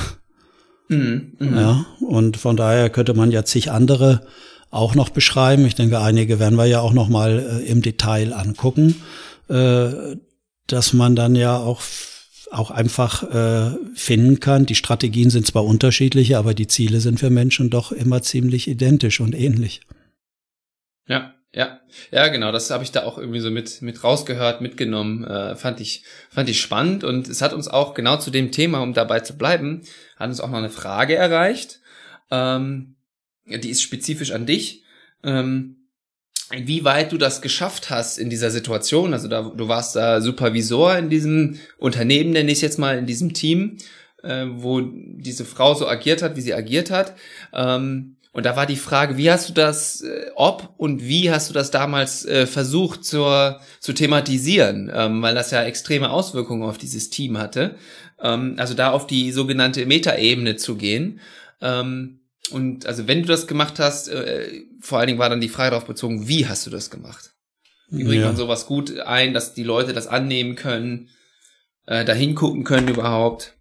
[0.87, 1.61] Mhm, mh.
[1.61, 4.27] Ja, und von daher könnte man ja zig andere
[4.69, 5.65] auch noch beschreiben.
[5.65, 9.01] Ich denke, einige werden wir ja auch noch mal äh, im Detail angucken,
[9.47, 10.15] äh,
[10.67, 11.81] dass man dann ja auch
[12.55, 14.65] auch einfach äh, finden kann.
[14.65, 19.19] Die Strategien sind zwar unterschiedliche, aber die Ziele sind für Menschen doch immer ziemlich identisch
[19.19, 19.81] und ähnlich.
[21.07, 21.79] Ja, ja,
[22.11, 22.51] ja, genau.
[22.51, 25.23] Das habe ich da auch irgendwie so mit mit rausgehört, mitgenommen.
[25.23, 28.79] Äh, fand ich fand ich spannend und es hat uns auch genau zu dem Thema,
[28.79, 29.81] um dabei zu bleiben,
[30.17, 31.79] hat uns auch noch eine Frage erreicht.
[32.31, 32.95] Ähm,
[33.45, 34.83] die ist spezifisch an dich.
[35.23, 35.84] Ähm,
[36.51, 39.13] wie weit du das geschafft hast in dieser Situation.
[39.13, 43.05] Also da, du warst da Supervisor in diesem Unternehmen, nenne ich es jetzt mal, in
[43.05, 43.77] diesem Team,
[44.23, 47.15] äh, wo diese Frau so agiert hat, wie sie agiert hat.
[47.53, 51.49] Ähm, und da war die Frage, wie hast du das, äh, ob und wie hast
[51.49, 56.77] du das damals äh, versucht zur, zu thematisieren, ähm, weil das ja extreme Auswirkungen auf
[56.77, 57.75] dieses Team hatte.
[58.21, 61.21] Ähm, also da auf die sogenannte Metaebene zu gehen.
[61.61, 62.19] Ähm,
[62.51, 65.71] und also wenn du das gemacht hast, äh, vor allen Dingen war dann die Frage
[65.71, 67.31] darauf bezogen, wie hast du das gemacht?
[67.89, 68.27] Wie bringt ja.
[68.27, 71.09] man sowas gut ein, dass die Leute das annehmen können,
[71.85, 73.53] äh, dahin gucken können überhaupt?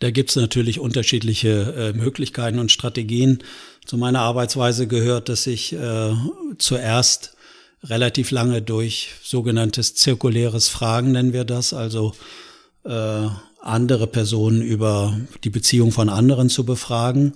[0.00, 3.42] Da gibt's natürlich unterschiedliche äh, Möglichkeiten und Strategien.
[3.86, 6.14] Zu meiner Arbeitsweise gehört, dass ich äh,
[6.58, 7.36] zuerst
[7.84, 12.14] relativ lange durch sogenanntes zirkuläres Fragen nennen wir das, also
[12.84, 13.28] äh,
[13.60, 17.34] andere Personen über die Beziehung von anderen zu befragen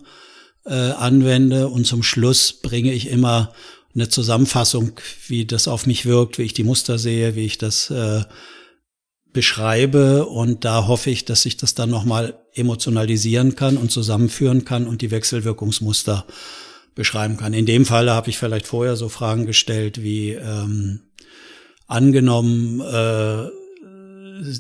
[0.67, 3.53] äh, anwende und zum Schluss bringe ich immer
[3.95, 4.93] eine Zusammenfassung,
[5.29, 8.25] wie das auf mich wirkt, wie ich die Muster sehe, wie ich das äh,
[9.33, 14.87] beschreibe und da hoffe ich, dass ich das dann nochmal emotionalisieren kann und zusammenführen kann
[14.87, 16.27] und die Wechselwirkungsmuster
[16.95, 17.53] beschreiben kann.
[17.53, 21.01] In dem Fall habe ich vielleicht vorher so Fragen gestellt wie ähm,
[21.87, 23.51] angenommen, äh,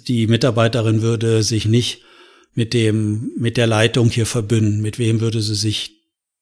[0.06, 2.02] die Mitarbeiterin würde sich nicht
[2.54, 4.80] mit dem, mit der Leitung hier verbünden.
[4.80, 5.95] Mit wem würde sie sich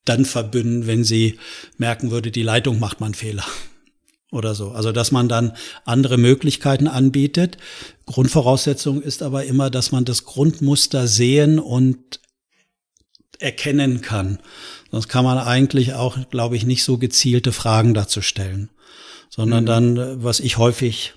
[0.05, 1.39] dann verbünden, wenn sie
[1.79, 3.45] merken würde, die Leitung macht man Fehler
[4.31, 4.71] oder so.
[4.71, 5.53] Also dass man dann
[5.85, 7.57] andere Möglichkeiten anbietet.
[8.07, 12.21] Grundvoraussetzung ist aber immer, dass man das Grundmuster sehen und
[13.39, 14.39] erkennen kann.
[14.91, 18.71] Sonst kann man eigentlich auch, glaube ich, nicht so gezielte Fragen dazu stellen,
[19.29, 19.67] sondern mhm.
[19.67, 21.15] dann, was ich häufig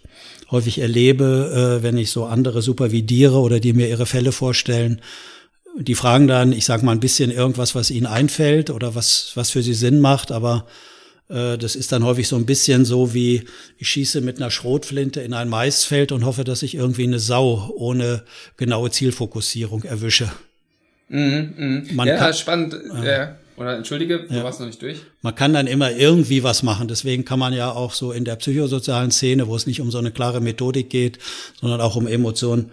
[0.50, 5.02] häufig erlebe, äh, wenn ich so andere supervidiere oder die mir ihre Fälle vorstellen,
[5.78, 9.52] die fragen dann, ich sage mal ein bisschen irgendwas, was ihnen einfällt oder was, was
[9.52, 10.66] für sie Sinn macht, aber
[11.30, 13.44] Äh, das ist dann häufig so ein bisschen so wie,
[13.78, 17.70] ich schieße mit einer Schrotflinte in ein Maisfeld und hoffe, dass ich irgendwie eine Sau
[17.76, 18.24] ohne
[18.56, 20.32] genaue Zielfokussierung erwische.
[21.10, 21.94] Mhm, mh.
[21.94, 22.76] Man ja, kann, spannend.
[23.04, 23.36] Äh, ja.
[23.58, 24.44] Oder entschuldige, du ja.
[24.44, 25.00] warst noch nicht durch.
[25.22, 26.88] Man kann dann immer irgendwie was machen.
[26.88, 29.98] Deswegen kann man ja auch so in der psychosozialen Szene, wo es nicht um so
[29.98, 31.18] eine klare Methodik geht,
[31.60, 32.72] sondern auch um Emotionen,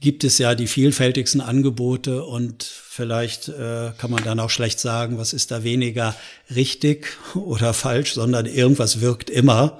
[0.00, 5.18] gibt es ja die vielfältigsten Angebote und vielleicht äh, kann man dann auch schlecht sagen,
[5.18, 6.14] was ist da weniger
[6.54, 9.78] richtig oder falsch, sondern irgendwas wirkt immer.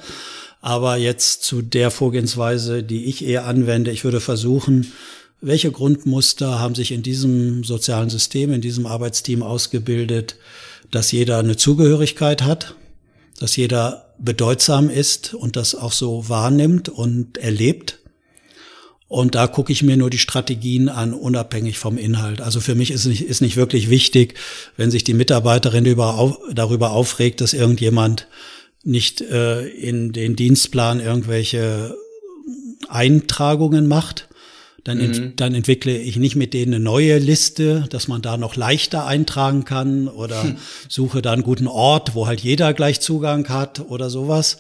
[0.61, 4.93] Aber jetzt zu der Vorgehensweise, die ich eher anwende, ich würde versuchen,
[5.41, 10.37] welche Grundmuster haben sich in diesem sozialen System, in diesem Arbeitsteam ausgebildet,
[10.91, 12.75] dass jeder eine Zugehörigkeit hat,
[13.39, 18.01] dass jeder bedeutsam ist und das auch so wahrnimmt und erlebt
[19.09, 22.43] und da gucke ich mir nur die Strategien an, unabhängig vom Inhalt.
[22.43, 24.35] Also für mich ist nicht, ist nicht wirklich wichtig,
[24.77, 28.27] wenn sich die Mitarbeiterin über, darüber aufregt, dass irgendjemand
[28.85, 31.97] nicht äh, in den Dienstplan irgendwelche
[32.89, 34.29] Eintragungen macht.
[34.85, 35.37] Dann, ent, mhm.
[35.37, 39.65] dann entwickle ich nicht mit denen eine neue Liste, dass man da noch leichter eintragen
[39.65, 40.57] kann oder hm.
[40.89, 44.59] suche da einen guten Ort, wo halt jeder gleich Zugang hat oder sowas.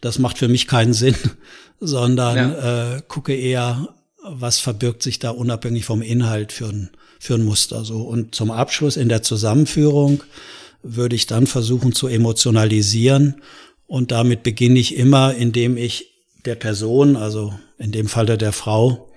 [0.00, 1.16] Das macht für mich keinen Sinn,
[1.80, 2.96] sondern ja.
[2.96, 3.88] äh, gucke eher,
[4.22, 7.84] was verbirgt sich da unabhängig vom Inhalt für ein, für ein Muster.
[7.84, 8.02] So.
[8.02, 10.22] Und zum Abschluss in der Zusammenführung
[10.82, 13.42] würde ich dann versuchen zu emotionalisieren.
[13.86, 16.10] Und damit beginne ich immer, indem ich
[16.44, 19.10] der Person, also in dem Falle der Frau,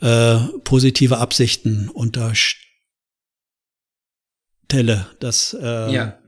[0.00, 2.56] äh, positive Absichten unterstelle.
[5.20, 6.18] Das äh, ja.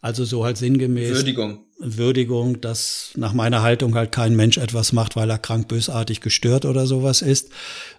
[0.00, 1.14] also so halt sinngemäß.
[1.14, 1.67] Würdigung.
[1.78, 6.64] Würdigung, dass nach meiner Haltung halt kein Mensch etwas macht, weil er krank, bösartig, gestört
[6.64, 7.50] oder sowas ist,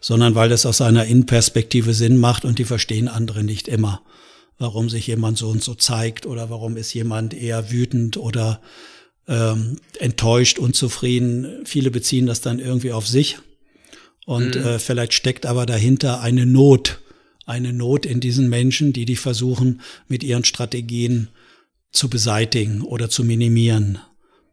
[0.01, 4.01] sondern weil es aus seiner Innenperspektive Sinn macht und die verstehen andere nicht immer.
[4.57, 8.59] Warum sich jemand so und so zeigt oder warum ist jemand eher wütend oder
[9.29, 11.65] ähm, enttäuscht, unzufrieden.
[11.65, 13.37] Viele beziehen das dann irgendwie auf sich
[14.25, 14.61] und mhm.
[14.61, 16.99] äh, vielleicht steckt aber dahinter eine Not,
[17.45, 21.29] eine Not in diesen Menschen, die die versuchen mit ihren Strategien
[21.91, 23.99] zu beseitigen oder zu minimieren.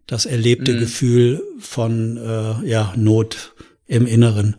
[0.07, 0.79] Das erlebte mhm.
[0.81, 3.53] Gefühl von äh, ja, Not
[3.87, 4.57] im Inneren.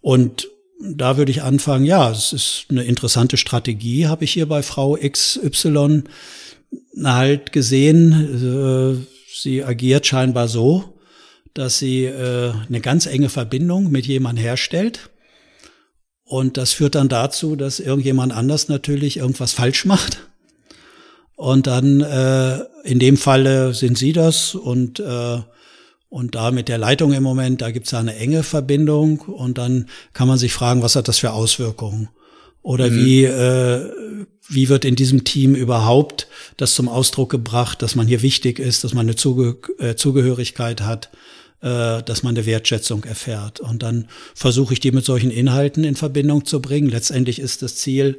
[0.00, 0.48] Und
[0.80, 4.96] da würde ich anfangen, ja, es ist eine interessante Strategie, habe ich hier bei Frau
[4.96, 6.04] XY
[7.02, 8.12] halt gesehen.
[8.12, 10.98] Äh, sie agiert scheinbar so,
[11.54, 15.10] dass sie äh, eine ganz enge Verbindung mit jemandem herstellt.
[16.24, 20.27] Und das führt dann dazu, dass irgendjemand anders natürlich irgendwas falsch macht
[21.38, 25.38] und dann äh, in dem Falle sind Sie das und äh,
[26.10, 29.88] und da mit der Leitung im Moment, da gibt es eine enge Verbindung und dann
[30.14, 32.08] kann man sich fragen, was hat das für Auswirkungen?
[32.62, 32.96] Oder mhm.
[32.96, 33.92] wie, äh,
[34.48, 38.82] wie wird in diesem Team überhaupt das zum Ausdruck gebracht, dass man hier wichtig ist,
[38.82, 41.10] dass man eine Zuge äh, Zugehörigkeit hat,
[41.60, 43.60] äh, dass man eine Wertschätzung erfährt.
[43.60, 46.88] Und dann versuche ich die mit solchen Inhalten in Verbindung zu bringen.
[46.88, 48.18] Letztendlich ist das Ziel,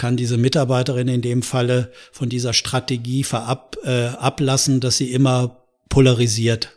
[0.00, 5.66] kann diese Mitarbeiterin in dem Falle von dieser Strategie verab, äh, ablassen, dass sie immer
[5.90, 6.70] polarisiert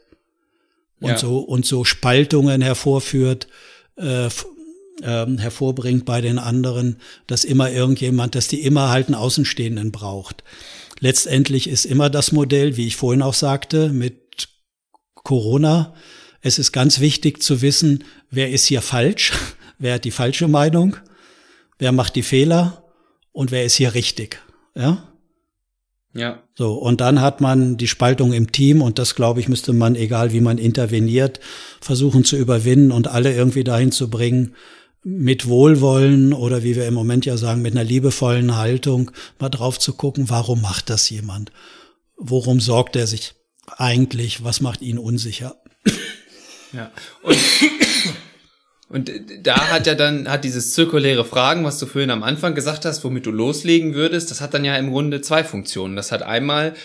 [0.99, 1.17] und ja.
[1.17, 3.47] so und so Spaltungen hervorführt,
[3.95, 4.29] äh, äh,
[5.38, 10.43] hervorbringt bei den anderen, dass immer irgendjemand, dass die immer halt einen Außenstehenden braucht.
[10.99, 14.49] Letztendlich ist immer das Modell, wie ich vorhin auch sagte, mit
[15.15, 15.93] Corona.
[16.41, 19.31] Es ist ganz wichtig zu wissen, wer ist hier falsch,
[19.79, 20.97] wer hat die falsche Meinung,
[21.79, 22.83] wer macht die Fehler
[23.34, 24.39] und wer ist hier richtig,
[24.76, 25.10] ja?
[26.13, 26.43] Ja.
[26.56, 29.96] So, und dann hat man die Spaltung im Team und das, glaube ich, müsste man,
[29.96, 31.39] egal wie man interveniert,
[31.82, 34.56] versuchen zu überwinden und alle irgendwie dahin zu bringen,
[35.04, 39.78] mit Wohlwollen oder wie wir im Moment ja sagen, mit einer liebevollen Haltung mal drauf
[39.80, 41.52] zu gucken, warum macht das jemand?
[42.15, 43.34] Worum sorgt er sich
[43.76, 44.43] eigentlich?
[44.43, 45.58] Was macht ihn unsicher?
[46.72, 46.91] Ja.
[47.22, 47.38] Und
[48.93, 52.86] und da hat ja dann, hat dieses zirkuläre Fragen, was du vorhin am Anfang gesagt
[52.86, 55.95] hast, womit du loslegen würdest, das hat dann ja im Grunde zwei Funktionen.
[55.95, 56.75] Das hat einmal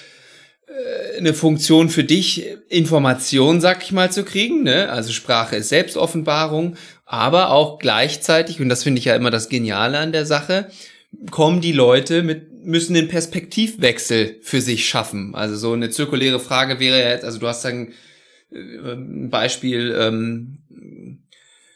[0.68, 4.90] äh, eine Funktion für dich, Information, sag ich mal, zu kriegen, ne?
[4.90, 9.98] Also Sprache ist Selbstoffenbarung, aber auch gleichzeitig, und das finde ich ja immer das Geniale
[9.98, 10.68] an der Sache,
[11.30, 15.34] kommen die Leute mit, müssen den Perspektivwechsel für sich schaffen.
[15.34, 17.88] Also so eine zirkuläre Frage wäre jetzt, also du hast dann
[18.50, 20.58] äh, ein Beispiel, ähm,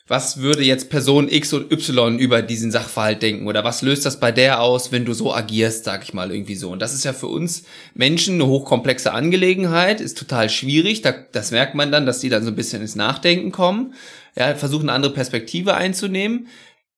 [0.08, 4.18] was würde jetzt Person X und Y über diesen Sachverhalt denken oder was löst das
[4.18, 6.70] bei der aus, wenn du so agierst, sag ich mal irgendwie so.
[6.70, 7.62] Und das ist ja für uns
[7.94, 11.02] Menschen eine hochkomplexe Angelegenheit, ist total schwierig.
[11.02, 13.94] Da, das merkt man dann, dass die dann so ein bisschen ins Nachdenken kommen,
[14.36, 16.48] ja, versuchen eine andere Perspektive einzunehmen.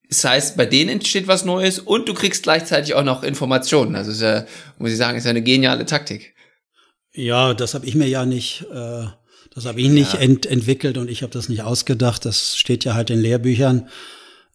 [0.09, 3.97] Das heißt, bei denen entsteht was Neues und du kriegst gleichzeitig auch noch Informationen.
[3.97, 4.47] Also ist ja,
[4.79, 6.35] muss ich sagen, ist ja eine geniale Taktik.
[7.13, 9.07] Ja, das habe ich mir ja nicht, äh,
[9.55, 12.25] das habe ich nicht ent entwickelt und ich habe das nicht ausgedacht.
[12.25, 13.89] Das steht ja halt in Lehrbüchern.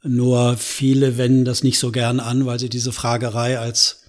[0.03, 4.03] Nur viele wenden das nicht so gern an, weil sie diese Fragerei als,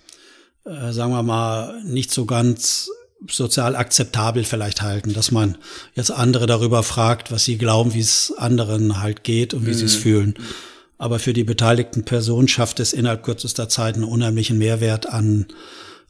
[0.64, 2.90] äh, sagen wir mal, nicht so ganz
[3.28, 5.58] sozial akzeptabel vielleicht halten, dass man
[5.94, 9.74] jetzt andere darüber fragt, was sie glauben, wie es anderen halt geht und wie mhm.
[9.74, 10.34] sie es fühlen.
[10.98, 15.46] Aber für die beteiligten Personen schafft es innerhalb kürzester Zeit einen unheimlichen Mehrwert an,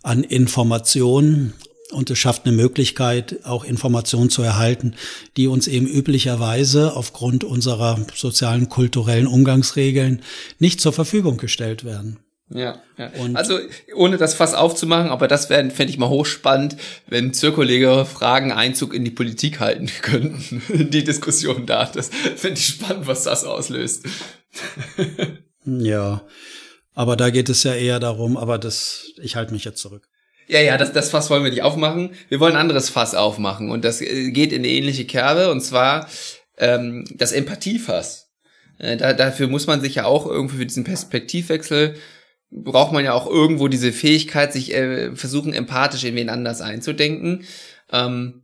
[0.02, 1.52] an Informationen
[1.90, 4.94] und es schafft eine Möglichkeit, auch Informationen zu erhalten,
[5.36, 10.22] die uns eben üblicherweise aufgrund unserer sozialen, kulturellen Umgangsregeln
[10.58, 12.18] nicht zur Verfügung gestellt werden.
[12.52, 13.10] Ja, ja.
[13.20, 13.60] Und also
[13.94, 16.76] ohne das Fass aufzumachen, aber das fände ich mal hochspannend,
[17.06, 21.86] wenn zirkuläre Fragen Einzug in die Politik halten könnten, die Diskussion da.
[21.86, 24.04] Das fände ich spannend, was das auslöst.
[25.64, 26.22] ja,
[26.92, 30.09] aber da geht es ja eher darum, aber das, ich halte mich jetzt zurück.
[30.50, 32.10] Ja, ja, das, das Fass wollen wir nicht aufmachen.
[32.28, 35.60] Wir wollen ein anderes Fass aufmachen und das äh, geht in eine ähnliche Kerbe und
[35.60, 36.08] zwar
[36.58, 38.32] ähm, das Empathiefass.
[38.78, 41.94] Äh, da, dafür muss man sich ja auch irgendwie für diesen Perspektivwechsel
[42.50, 47.44] braucht man ja auch irgendwo diese Fähigkeit, sich äh, versuchen, empathisch in wen anders einzudenken.
[47.92, 48.42] Ähm,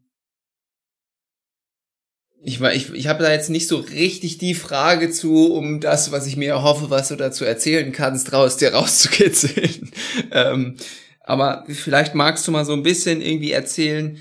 [2.42, 6.28] ich, ich, ich habe da jetzt nicht so richtig die Frage zu, um das, was
[6.28, 9.90] ich mir hoffe, was du dazu erzählen kannst, raus dir rauszukitzeln.
[10.30, 10.76] ähm,
[11.26, 14.18] aber vielleicht magst du mal so ein bisschen irgendwie erzählen,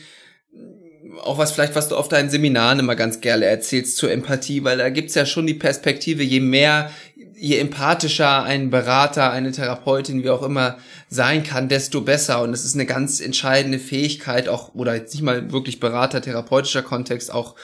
[1.24, 4.78] auch was vielleicht, was du auf deinen Seminaren immer ganz gerne erzählst zur Empathie, weil
[4.78, 6.91] da gibt's ja schon die Perspektive, je mehr
[7.38, 10.78] je empathischer ein Berater, eine Therapeutin, wie auch immer
[11.10, 12.41] sein kann, desto besser.
[12.41, 16.82] Und es ist eine ganz entscheidende Fähigkeit, auch, oder jetzt nicht mal wirklich Berater, therapeutischer
[16.82, 17.56] Kontext, auch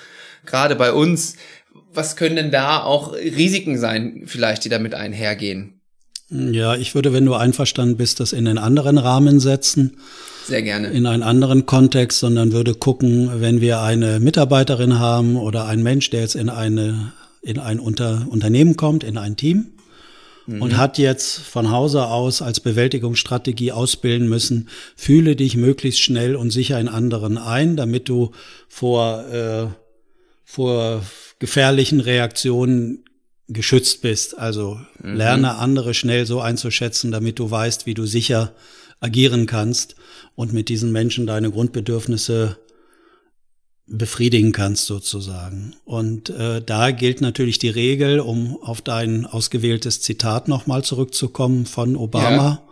[0.46, 1.36] gerade bei uns.
[1.94, 5.81] Was können denn da auch Risiken sein, vielleicht, die damit einhergehen?
[6.32, 9.98] Ja, ich würde, wenn du einverstanden bist, das in einen anderen Rahmen setzen.
[10.48, 10.88] Sehr gerne.
[10.88, 16.10] In einen anderen Kontext, sondern würde gucken, wenn wir eine Mitarbeiterin haben oder ein Mensch,
[16.10, 19.74] der jetzt in eine in ein Unter Unternehmen kommt, in ein Team
[20.46, 20.62] mhm.
[20.62, 26.52] und hat jetzt von Hause aus als Bewältigungsstrategie ausbilden müssen, fühle dich möglichst schnell und
[26.52, 28.32] sicher in anderen ein, damit du
[28.68, 29.68] vor, äh,
[30.44, 31.02] vor
[31.40, 33.04] gefährlichen Reaktionen
[33.54, 34.38] geschützt bist.
[34.38, 35.16] Also mhm.
[35.16, 38.54] lerne andere schnell so einzuschätzen, damit du weißt, wie du sicher
[39.00, 39.96] agieren kannst
[40.36, 42.58] und mit diesen Menschen deine Grundbedürfnisse
[43.88, 45.76] befriedigen kannst sozusagen.
[45.84, 51.96] Und äh, da gilt natürlich die Regel, um auf dein ausgewähltes Zitat nochmal zurückzukommen von
[51.96, 52.44] Obama.
[52.44, 52.68] Ja.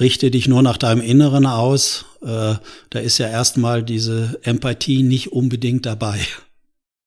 [0.00, 2.06] Richte dich nur nach deinem Inneren aus.
[2.22, 2.54] Äh,
[2.90, 6.18] da ist ja erstmal diese Empathie nicht unbedingt dabei.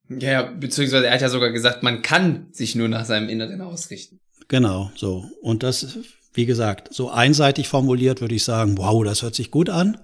[0.09, 4.19] Ja, beziehungsweise er hat ja sogar gesagt, man kann sich nur nach seinem Inneren ausrichten.
[4.47, 5.29] Genau, so.
[5.41, 5.97] Und das,
[6.33, 9.97] wie gesagt, so einseitig formuliert würde ich sagen, wow, das hört sich gut an.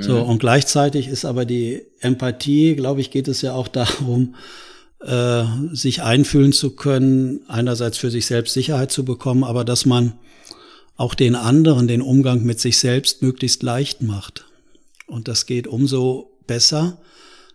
[0.00, 0.30] So, mhm.
[0.30, 4.34] und gleichzeitig ist aber die Empathie, glaube ich, geht es ja auch darum,
[5.00, 10.14] äh, sich einfühlen zu können, einerseits für sich selbst Sicherheit zu bekommen, aber dass man
[10.96, 14.44] auch den anderen den Umgang mit sich selbst möglichst leicht macht.
[15.06, 16.98] Und das geht umso besser,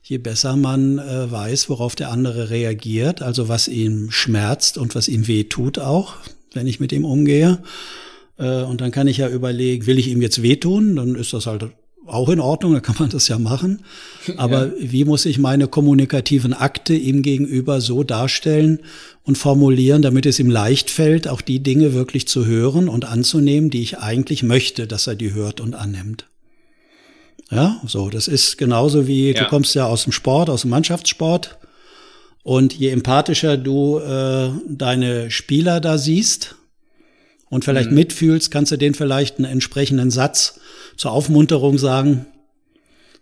[0.08, 5.08] je besser man äh, weiß, worauf der andere reagiert, also was ihm schmerzt und was
[5.08, 6.14] ihm weh tut auch,
[6.54, 7.64] wenn ich mit ihm umgehe.
[8.38, 10.96] Äh, und dann kann ich ja überlegen, will ich ihm jetzt wehtun?
[10.96, 11.72] Dann ist das halt
[12.06, 13.82] auch in Ordnung, da kann man das ja machen.
[14.38, 14.74] Aber ja.
[14.78, 18.82] wie muss ich meine kommunikativen Akte ihm gegenüber so darstellen
[19.24, 23.72] und formulieren, damit es ihm leicht fällt, auch die Dinge wirklich zu hören und anzunehmen,
[23.72, 26.28] die ich eigentlich möchte, dass er die hört und annimmt.
[27.52, 29.44] Ja, so, das ist genauso wie, ja.
[29.44, 31.58] du kommst ja aus dem Sport, aus dem Mannschaftssport.
[32.44, 36.56] Und je empathischer du äh, deine Spieler da siehst
[37.50, 37.96] und vielleicht mhm.
[37.96, 40.60] mitfühlst, kannst du denen vielleicht einen entsprechenden Satz
[40.96, 42.28] zur Aufmunterung sagen.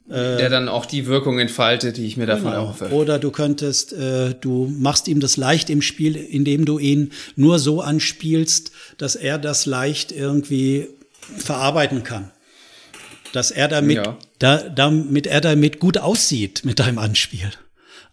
[0.10, 2.64] Äh, Der dann auch die Wirkung entfaltet, die ich mir davon genau.
[2.64, 2.92] erhoffe.
[2.92, 7.60] Oder du könntest, äh, du machst ihm das leicht im Spiel, indem du ihn nur
[7.60, 10.90] so anspielst, dass er das leicht irgendwie
[11.38, 12.32] verarbeiten kann.
[13.34, 14.18] Dass er damit, ja.
[14.40, 17.52] da, damit er damit gut aussieht mit deinem Anspiel.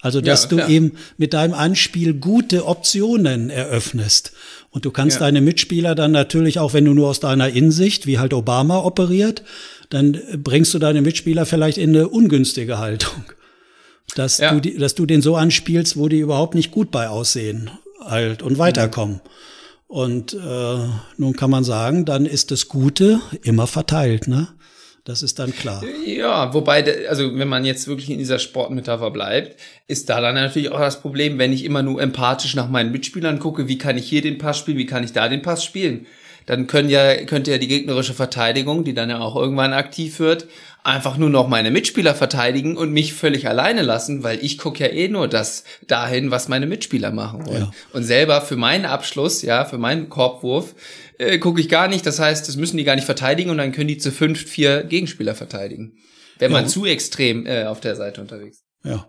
[0.03, 4.33] Also, dass ja, du ihm mit deinem Anspiel gute Optionen eröffnest.
[4.71, 5.27] Und du kannst ja.
[5.27, 9.43] deine Mitspieler dann natürlich auch, wenn du nur aus deiner Insicht, wie halt Obama operiert,
[9.91, 13.25] dann bringst du deine Mitspieler vielleicht in eine ungünstige Haltung.
[14.17, 14.59] Dass, ja.
[14.59, 17.71] du, dass du den so anspielst, wo die überhaupt nicht gut bei aussehen
[18.05, 19.17] halt und weiterkommen.
[19.17, 19.21] Mhm.
[19.87, 20.79] Und äh,
[21.17, 24.49] nun kann man sagen, dann ist das Gute immer verteilt, ne?
[25.05, 25.83] Das ist dann klar.
[26.05, 30.71] Ja, wobei, also wenn man jetzt wirklich in dieser Sportmetapher bleibt, ist da dann natürlich
[30.71, 34.09] auch das Problem, wenn ich immer nur empathisch nach meinen Mitspielern gucke, wie kann ich
[34.09, 36.07] hier den Pass spielen, wie kann ich da den Pass spielen,
[36.51, 40.49] dann können ja, könnte ja die gegnerische Verteidigung, die dann ja auch irgendwann aktiv wird,
[40.83, 44.91] einfach nur noch meine Mitspieler verteidigen und mich völlig alleine lassen, weil ich gucke ja
[44.91, 47.63] eh nur das dahin, was meine Mitspieler machen wollen.
[47.63, 47.71] Ja.
[47.93, 50.75] Und selber für meinen Abschluss, ja, für meinen Korbwurf,
[51.19, 52.05] äh, gucke ich gar nicht.
[52.05, 54.83] Das heißt, das müssen die gar nicht verteidigen und dann können die zu fünf, vier
[54.83, 55.99] Gegenspieler verteidigen.
[56.41, 56.59] Wenn ja.
[56.59, 58.91] man zu extrem äh, auf der Seite unterwegs ist.
[58.91, 59.07] Ja.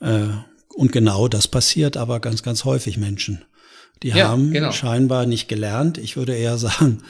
[0.00, 0.30] Äh,
[0.74, 3.44] und genau das passiert aber ganz, ganz häufig Menschen.
[4.02, 4.72] Die ja, haben genau.
[4.72, 5.98] scheinbar nicht gelernt.
[5.98, 7.02] Ich würde eher sagen,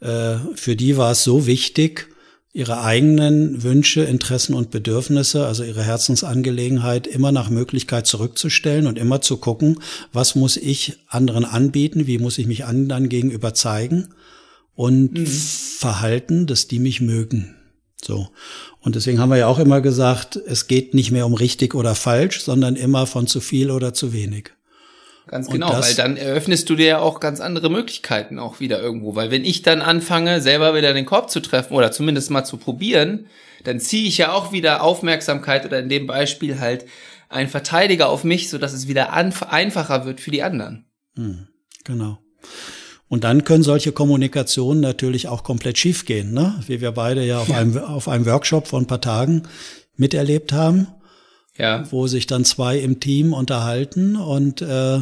[0.00, 2.08] äh, für die war es so wichtig,
[2.54, 9.22] ihre eigenen Wünsche, Interessen und Bedürfnisse, also ihre Herzensangelegenheit immer nach Möglichkeit zurückzustellen und immer
[9.22, 9.80] zu gucken,
[10.12, 14.08] was muss ich anderen anbieten, wie muss ich mich anderen gegenüber zeigen
[14.74, 15.26] und mhm.
[15.26, 17.54] verhalten, dass die mich mögen.
[18.04, 18.28] So.
[18.80, 21.94] Und deswegen haben wir ja auch immer gesagt, es geht nicht mehr um richtig oder
[21.94, 24.50] falsch, sondern immer von zu viel oder zu wenig.
[25.32, 29.14] Ganz genau, weil dann eröffnest du dir ja auch ganz andere Möglichkeiten auch wieder irgendwo.
[29.14, 32.58] Weil wenn ich dann anfange, selber wieder den Korb zu treffen oder zumindest mal zu
[32.58, 33.28] probieren,
[33.64, 36.84] dann ziehe ich ja auch wieder Aufmerksamkeit oder in dem Beispiel halt
[37.30, 40.84] ein Verteidiger auf mich, so dass es wieder einfacher wird für die anderen.
[41.16, 41.48] Hm,
[41.84, 42.18] genau.
[43.08, 46.62] Und dann können solche Kommunikationen natürlich auch komplett schiefgehen, ne?
[46.66, 47.56] wie wir beide ja auf, ja.
[47.56, 49.44] Einem, auf einem Workshop vor ein paar Tagen
[49.96, 50.88] miterlebt haben
[51.58, 51.90] ja.
[51.90, 55.00] wo sich dann zwei im Team unterhalten und äh,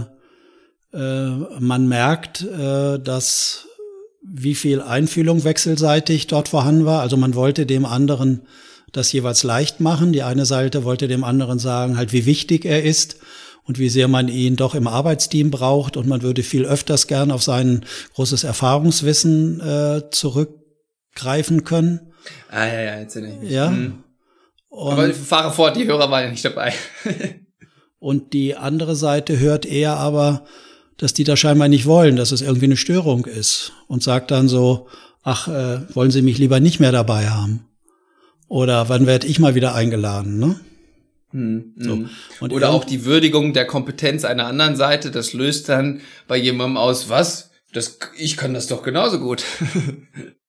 [0.93, 3.67] man merkt, äh, dass
[4.23, 7.01] wie viel Einfühlung wechselseitig dort vorhanden war.
[7.01, 8.43] Also man wollte dem anderen
[8.93, 10.13] das jeweils leicht machen.
[10.13, 13.17] Die eine Seite wollte dem anderen sagen, halt wie wichtig er ist
[13.65, 17.31] und wie sehr man ihn doch im Arbeitsteam braucht und man würde viel öfters gern
[17.31, 22.13] auf sein großes Erfahrungswissen äh, zurückgreifen können.
[22.51, 23.51] Ah ja, ja, jetzt sind ich.
[23.51, 23.69] Ja.
[23.69, 24.05] Hm.
[24.69, 26.73] Und Aber ich fahre fort, die Hörer waren ja nicht dabei.
[27.99, 30.45] und die andere Seite hört eher aber,
[31.01, 34.49] dass die da scheinbar nicht wollen, dass es irgendwie eine Störung ist und sagt dann
[34.49, 34.87] so,
[35.23, 37.65] ach, äh, wollen Sie mich lieber nicht mehr dabei haben?
[38.49, 40.61] Oder wann werde ich mal wieder eingeladen, ne?
[41.31, 41.93] Hm, so.
[41.93, 42.11] Hm.
[42.41, 46.77] Und Oder auch die Würdigung der Kompetenz einer anderen Seite, das löst dann bei jemandem
[46.77, 47.51] aus, was?
[47.73, 49.43] Das, ich kann das doch genauso gut.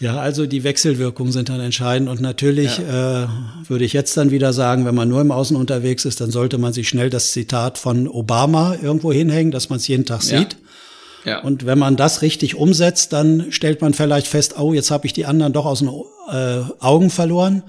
[0.00, 3.24] Ja, also die Wechselwirkungen sind dann entscheidend und natürlich ja.
[3.24, 3.28] äh,
[3.68, 6.58] würde ich jetzt dann wieder sagen, wenn man nur im Außen unterwegs ist, dann sollte
[6.58, 10.56] man sich schnell das Zitat von Obama irgendwo hinhängen, dass man es jeden Tag sieht.
[11.24, 11.32] Ja.
[11.32, 11.42] ja.
[11.42, 15.12] Und wenn man das richtig umsetzt, dann stellt man vielleicht fest, oh, jetzt habe ich
[15.12, 15.90] die anderen doch aus den
[16.30, 17.62] äh, Augen verloren.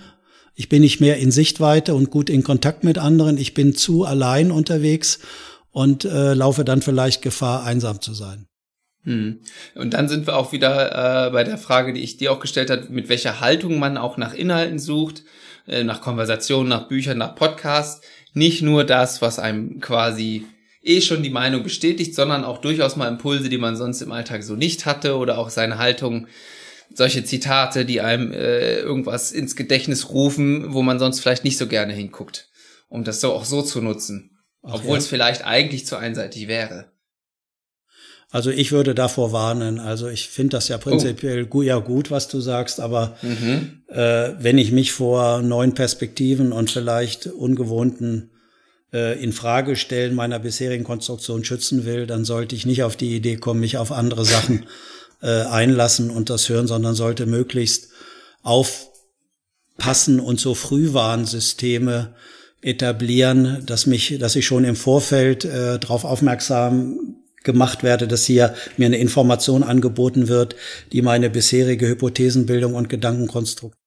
[0.56, 3.38] Ich bin nicht mehr in Sichtweite und gut in Kontakt mit anderen.
[3.38, 5.20] Ich bin zu allein unterwegs
[5.72, 8.48] und äh, laufe dann vielleicht Gefahr, einsam zu sein.
[9.04, 9.42] Hm.
[9.76, 12.70] Und dann sind wir auch wieder äh, bei der Frage, die ich dir auch gestellt
[12.70, 15.24] habe, mit welcher Haltung man auch nach Inhalten sucht,
[15.68, 18.06] äh, nach Konversationen, nach Büchern, nach Podcasts.
[18.34, 20.46] Nicht nur das, was einem quasi
[20.82, 24.44] eh schon die Meinung bestätigt, sondern auch durchaus mal Impulse, die man sonst im Alltag
[24.44, 26.28] so nicht hatte oder auch seine Haltung,
[26.94, 31.68] solche Zitate, die einem äh, irgendwas ins Gedächtnis rufen, wo man sonst vielleicht nicht so
[31.68, 32.50] gerne hinguckt,
[32.90, 34.98] um das so auch so zu nutzen, Ach, obwohl ja.
[34.98, 36.93] es vielleicht eigentlich zu einseitig wäre.
[38.34, 39.80] Also ich würde davor warnen.
[39.80, 41.62] Also ich finde das ja prinzipiell oh.
[41.62, 43.84] ja gut, was du sagst, aber mhm.
[43.90, 48.32] äh, wenn ich mich vor neuen Perspektiven und vielleicht ungewohnten
[48.92, 53.16] äh, in Frage stellen meiner bisherigen Konstruktion schützen will, dann sollte ich nicht auf die
[53.16, 54.66] Idee kommen, mich auf andere Sachen
[55.22, 57.90] äh, einlassen und das hören, sondern sollte möglichst
[58.42, 62.16] aufpassen und so Frühwarnsysteme
[62.62, 67.13] etablieren, dass mich, dass ich schon im Vorfeld äh, darauf aufmerksam
[67.44, 70.56] gemacht werde, dass hier mir eine Information angeboten wird,
[70.92, 73.78] die meine bisherige Hypothesenbildung und Gedankenkonstrukt.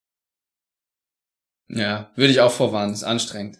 [1.68, 3.58] Ja, würde ich auch vorwarnen, ist anstrengend.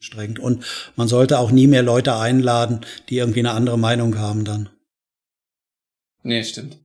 [0.00, 0.38] Anstrengend.
[0.38, 0.64] Und
[0.96, 4.68] man sollte auch nie mehr Leute einladen, die irgendwie eine andere Meinung haben dann.
[6.22, 6.78] Nee, stimmt.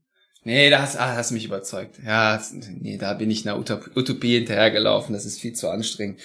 [0.48, 1.96] Nee, da hast, ah, hast mich überzeugt.
[2.06, 2.40] Ja,
[2.80, 5.14] nee, da bin ich einer Utopie hinterhergelaufen.
[5.14, 6.20] Das ist viel zu anstrengend.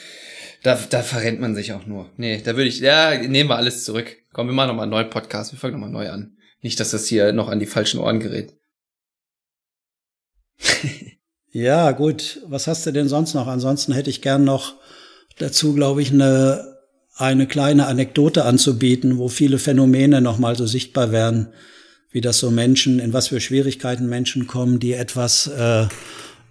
[0.63, 2.11] Da, da verrennt man sich auch nur.
[2.19, 4.19] Nee, da würde ich, ja, nehmen wir alles zurück.
[4.35, 5.53] Komm, wir machen nochmal einen neuen Podcast.
[5.53, 6.37] Wir fangen nochmal neu an.
[6.61, 8.53] Nicht, dass das hier noch an die falschen Ohren gerät.
[11.51, 12.43] ja, gut.
[12.47, 13.47] Was hast du denn sonst noch?
[13.47, 14.75] Ansonsten hätte ich gern noch
[15.39, 16.77] dazu, glaube ich, eine,
[17.17, 21.55] eine kleine Anekdote anzubieten, wo viele Phänomene nochmal so sichtbar werden
[22.11, 25.87] wie das so Menschen, in was für Schwierigkeiten Menschen kommen, die etwas äh,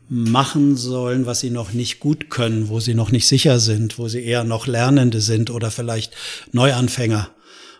[0.07, 4.07] machen sollen, was sie noch nicht gut können, wo sie noch nicht sicher sind, wo
[4.07, 6.15] sie eher noch Lernende sind oder vielleicht
[6.51, 7.29] Neuanfänger,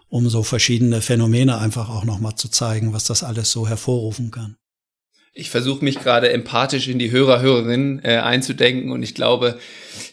[0.10, 4.58] um so verschiedene Phänomene einfach auch nochmal zu zeigen, was das alles so hervorrufen kann.
[5.34, 9.58] Ich versuche mich gerade empathisch in die Hörer, Hörerinnen äh, einzudenken und ich glaube,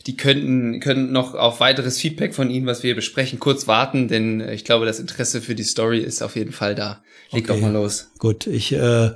[0.07, 4.41] die könnten, können noch auf weiteres Feedback von Ihnen, was wir besprechen, kurz warten, denn
[4.41, 7.03] äh, ich glaube, das Interesse für die Story ist auf jeden Fall da.
[7.33, 7.61] Leg okay.
[7.61, 8.11] doch mal los.
[8.19, 9.11] Gut, ich, äh,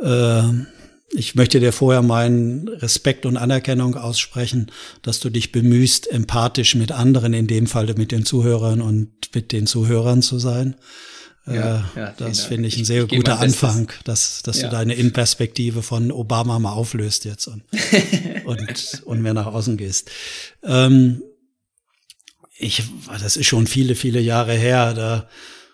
[0.00, 0.42] äh,
[1.10, 6.90] ich möchte dir vorher meinen Respekt und Anerkennung aussprechen, dass du dich bemühst, empathisch mit
[6.90, 10.74] anderen, in dem Fall mit den Zuhörern und mit den Zuhörern zu sein.
[11.46, 14.68] Ja, äh, ja, das finde ich ein sehr ich, ich guter Anfang, dass, dass ja.
[14.68, 17.62] du deine Innenperspektive von Obama mal auflöst jetzt und,
[18.44, 20.10] und, und mehr nach außen gehst.
[20.62, 21.22] Ähm,
[22.56, 22.84] ich,
[23.20, 24.94] das ist schon viele, viele Jahre her.
[24.94, 25.28] Da,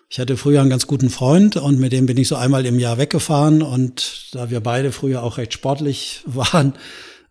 [0.09, 2.79] ich hatte früher einen ganz guten Freund und mit dem bin ich so einmal im
[2.79, 6.73] Jahr weggefahren und da wir beide früher auch recht sportlich waren,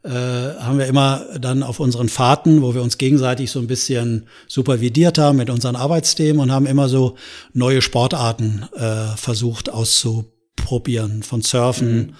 [0.05, 4.29] äh, haben wir immer dann auf unseren Fahrten, wo wir uns gegenseitig so ein bisschen
[4.47, 7.17] supervidiert haben mit unseren Arbeitsthemen und haben immer so
[7.53, 11.23] neue Sportarten äh, versucht auszuprobieren.
[11.23, 12.15] Von Surfen, mhm.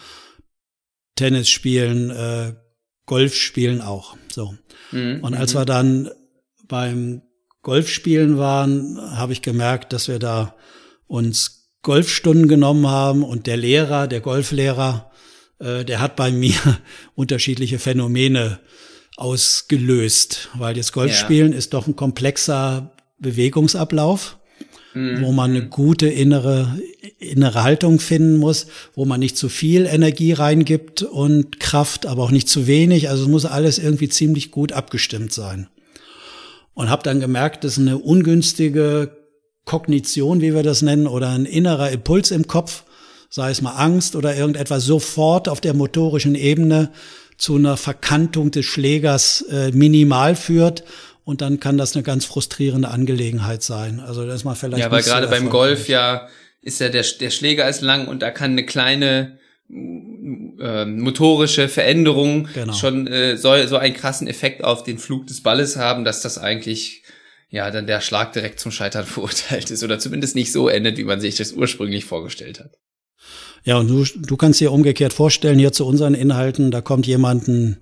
[1.15, 2.55] Tennis spielen, äh,
[3.07, 4.17] Golf spielen auch.
[4.31, 4.55] So.
[4.91, 5.21] Mhm.
[5.23, 5.59] Und als mhm.
[5.59, 6.11] wir dann
[6.67, 7.23] beim
[7.63, 10.55] Golfspielen waren, habe ich gemerkt, dass wir da
[11.07, 15.08] uns Golfstunden genommen haben und der Lehrer, der Golflehrer,
[15.59, 16.55] äh, der hat bei mir
[17.15, 18.61] unterschiedliche Phänomene
[19.17, 21.59] ausgelöst, weil das Golfspielen ja.
[21.59, 24.39] ist doch ein komplexer Bewegungsablauf,
[24.95, 25.23] mhm.
[25.23, 26.79] wo man eine gute innere,
[27.19, 32.31] innere Haltung finden muss, wo man nicht zu viel Energie reingibt und Kraft, aber auch
[32.31, 33.09] nicht zu wenig.
[33.09, 35.69] Also es muss alles irgendwie ziemlich gut abgestimmt sein.
[36.75, 39.17] Und habe dann gemerkt, dass eine ungünstige
[39.65, 42.85] Kognition, wie wir das nennen, oder ein innerer Impuls im Kopf
[43.29, 46.91] sei es mal Angst oder irgendetwas, sofort auf der motorischen Ebene
[47.37, 50.85] zu einer Verkantung des Schlägers äh, minimal führt.
[51.25, 54.01] Und dann kann das eine ganz frustrierende Angelegenheit sein.
[54.01, 54.83] Also das ist mal vielleicht.
[54.83, 56.29] Ja, weil gerade so beim Golf ja
[56.63, 59.39] ist ja der, der Schläger ist lang und da kann eine kleine
[59.71, 62.73] äh, motorische Veränderung genau.
[62.73, 66.39] schon äh, soll so einen krassen Effekt auf den Flug des Balles haben, dass das
[66.39, 67.03] eigentlich
[67.51, 71.05] ja dann der Schlag direkt zum Scheitern verurteilt ist oder zumindest nicht so endet, wie
[71.05, 72.73] man sich das ursprünglich vorgestellt hat.
[73.65, 77.49] Ja, und du, du kannst dir umgekehrt vorstellen, hier zu unseren Inhalten, da kommt jemand,
[77.49, 77.77] ein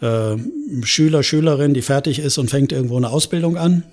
[0.00, 0.36] äh,
[0.82, 3.84] Schüler, Schülerin, die fertig ist und fängt irgendwo eine Ausbildung an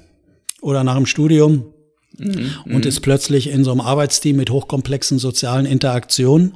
[0.61, 1.65] oder nach dem Studium
[2.17, 6.53] mhm, und ist plötzlich in so einem Arbeitsteam mit hochkomplexen sozialen Interaktionen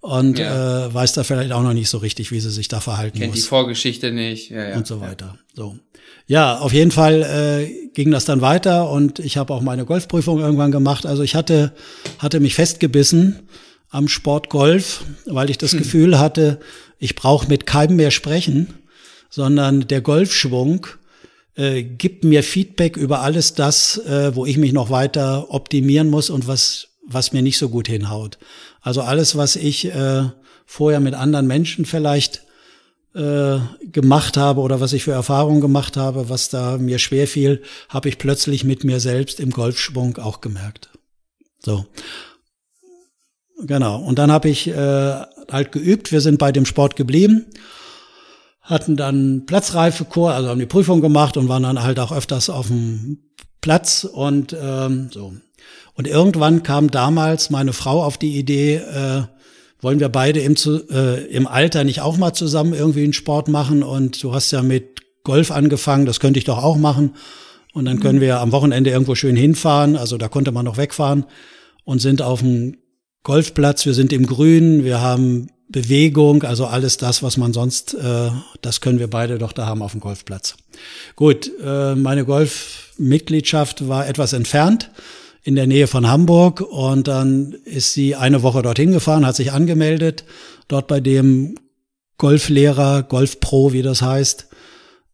[0.00, 0.86] und ja.
[0.86, 3.32] äh, weiß da vielleicht auch noch nicht so richtig, wie sie sich da verhalten Kennt
[3.32, 3.42] muss.
[3.42, 4.50] die Vorgeschichte nicht.
[4.50, 4.76] Ja, ja.
[4.76, 5.38] Und so weiter.
[5.54, 5.76] So.
[6.26, 10.40] Ja, auf jeden Fall äh, ging das dann weiter und ich habe auch meine Golfprüfung
[10.40, 11.06] irgendwann gemacht.
[11.06, 11.72] Also ich hatte,
[12.18, 13.40] hatte mich festgebissen
[13.90, 15.78] am Sport Golf, weil ich das hm.
[15.78, 16.60] Gefühl hatte,
[16.98, 18.74] ich brauche mit keinem mehr sprechen,
[19.30, 20.86] sondern der Golfschwung
[21.56, 26.30] äh, gibt mir Feedback über alles das, äh, wo ich mich noch weiter optimieren muss
[26.30, 28.38] und was, was mir nicht so gut hinhaut.
[28.80, 30.24] Also alles, was ich äh,
[30.66, 32.42] vorher mit anderen Menschen vielleicht
[33.14, 33.58] äh,
[33.90, 38.08] gemacht habe oder was ich für Erfahrungen gemacht habe, was da mir schwer fiel, habe
[38.08, 40.90] ich plötzlich mit mir selbst im Golfschwung auch gemerkt.
[41.60, 41.86] So.
[43.60, 44.00] Genau.
[44.00, 44.72] Und dann habe ich äh,
[45.50, 46.12] halt geübt.
[46.12, 47.46] Wir sind bei dem Sport geblieben,
[48.60, 52.68] hatten dann Platzreifekurs, also haben die Prüfung gemacht und waren dann halt auch öfters auf
[52.68, 53.18] dem
[53.60, 55.34] Platz und ähm, so.
[55.98, 59.22] Und irgendwann kam damals meine Frau auf die Idee, äh,
[59.80, 60.54] wollen wir beide im,
[60.90, 63.82] äh, im Alter nicht auch mal zusammen irgendwie einen Sport machen?
[63.82, 67.16] Und du hast ja mit Golf angefangen, das könnte ich doch auch machen.
[67.72, 69.96] Und dann können wir am Wochenende irgendwo schön hinfahren.
[69.96, 71.24] Also da konnte man noch wegfahren
[71.84, 72.76] und sind auf dem
[73.24, 78.30] Golfplatz, wir sind im Grün, wir haben Bewegung, also alles das, was man sonst, äh,
[78.62, 80.54] das können wir beide doch da haben auf dem Golfplatz.
[81.16, 84.92] Gut, äh, meine Golfmitgliedschaft war etwas entfernt
[85.42, 89.52] in der Nähe von Hamburg und dann ist sie eine Woche dorthin gefahren, hat sich
[89.52, 90.24] angemeldet,
[90.68, 91.54] dort bei dem
[92.18, 94.48] Golflehrer, Golfpro, wie das heißt,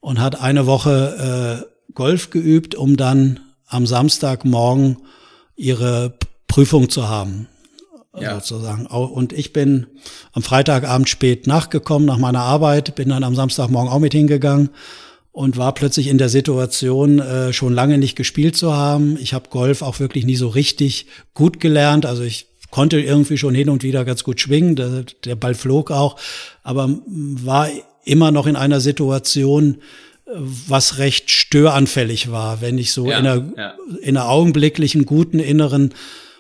[0.01, 4.99] und hat eine Woche äh, Golf geübt, um dann am Samstagmorgen
[5.57, 6.15] ihre
[6.49, 7.49] Prüfung zu haben
[8.19, 8.35] ja.
[8.35, 8.87] sozusagen.
[8.87, 9.87] Und ich bin
[10.33, 14.71] am Freitagabend spät nachgekommen nach meiner Arbeit, bin dann am Samstagmorgen auch mit hingegangen
[15.35, 19.19] und war plötzlich in der Situation, äh, schon lange nicht gespielt zu haben.
[19.21, 22.07] Ich habe Golf auch wirklich nie so richtig gut gelernt.
[22.07, 25.91] Also ich konnte irgendwie schon hin und wieder ganz gut schwingen, der, der Ball flog
[25.91, 26.17] auch,
[26.63, 27.69] aber war
[28.05, 29.79] immer noch in einer Situation,
[30.27, 33.75] was recht störanfällig war, wenn ich so ja, in, einer, ja.
[34.03, 35.95] in einer augenblicklichen guten inneren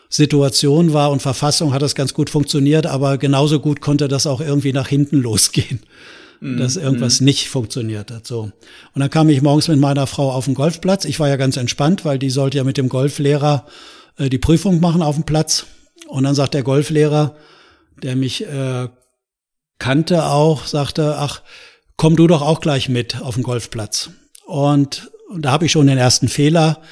[0.08, 4.40] Situation war und Verfassung hat das ganz gut funktioniert, aber genauso gut konnte das auch
[4.40, 5.80] irgendwie nach hinten losgehen,
[6.44, 6.58] mhm.
[6.58, 7.26] dass irgendwas mhm.
[7.26, 8.26] nicht funktioniert hat.
[8.26, 8.42] So.
[8.42, 11.04] Und dann kam ich morgens mit meiner Frau auf den Golfplatz.
[11.04, 13.66] Ich war ja ganz entspannt, weil die sollte ja mit dem Golflehrer
[14.18, 15.66] äh, die Prüfung machen auf dem Platz.
[16.06, 17.34] Und dann sagt der Golflehrer,
[18.02, 18.88] der mich äh,
[19.78, 21.42] kannte auch, sagte, ach,
[21.96, 24.10] komm du doch auch gleich mit auf den Golfplatz.
[24.46, 26.82] Und, und da habe ich schon den ersten Fehler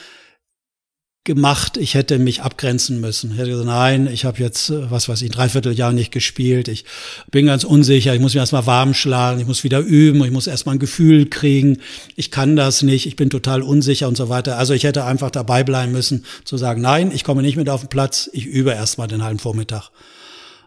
[1.25, 3.31] gemacht, ich hätte mich abgrenzen müssen.
[3.31, 6.67] Ich hätte gesagt, nein, ich habe jetzt, äh, was weiß ich, ein Dreivierteljahr nicht gespielt.
[6.67, 6.85] Ich
[7.31, 10.49] bin ganz unsicher, ich muss mich erstmal warm schlagen, ich muss wieder üben, ich muss
[10.49, 11.79] erstmal ein Gefühl kriegen,
[12.17, 14.59] ich kann das nicht, ich bin total unsicher und so weiter.
[14.59, 17.83] Also ich hätte einfach dabei bleiben müssen, zu sagen, nein, ich komme nicht mit auf
[17.83, 19.91] den Platz, ich übe erstmal den halben Vormittag.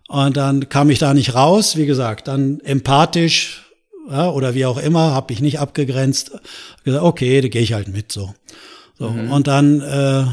[0.08, 3.66] Und dann kam ich da nicht raus, wie gesagt, dann empathisch
[4.10, 6.32] ja, oder wie auch immer, habe ich nicht abgegrenzt,
[6.86, 8.34] gesagt, okay, da gehe ich halt mit so.
[8.98, 9.32] so mhm.
[9.32, 10.26] Und dann äh,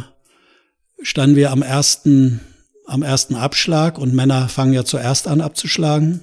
[1.03, 2.41] standen wir am ersten,
[2.87, 6.21] am ersten Abschlag und Männer fangen ja zuerst an abzuschlagen.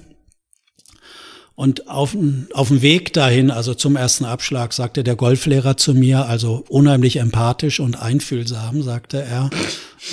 [1.54, 2.16] Und auf,
[2.54, 7.16] auf dem Weg dahin, also zum ersten Abschlag, sagte der Golflehrer zu mir, also unheimlich
[7.16, 9.50] empathisch und einfühlsam, sagte er,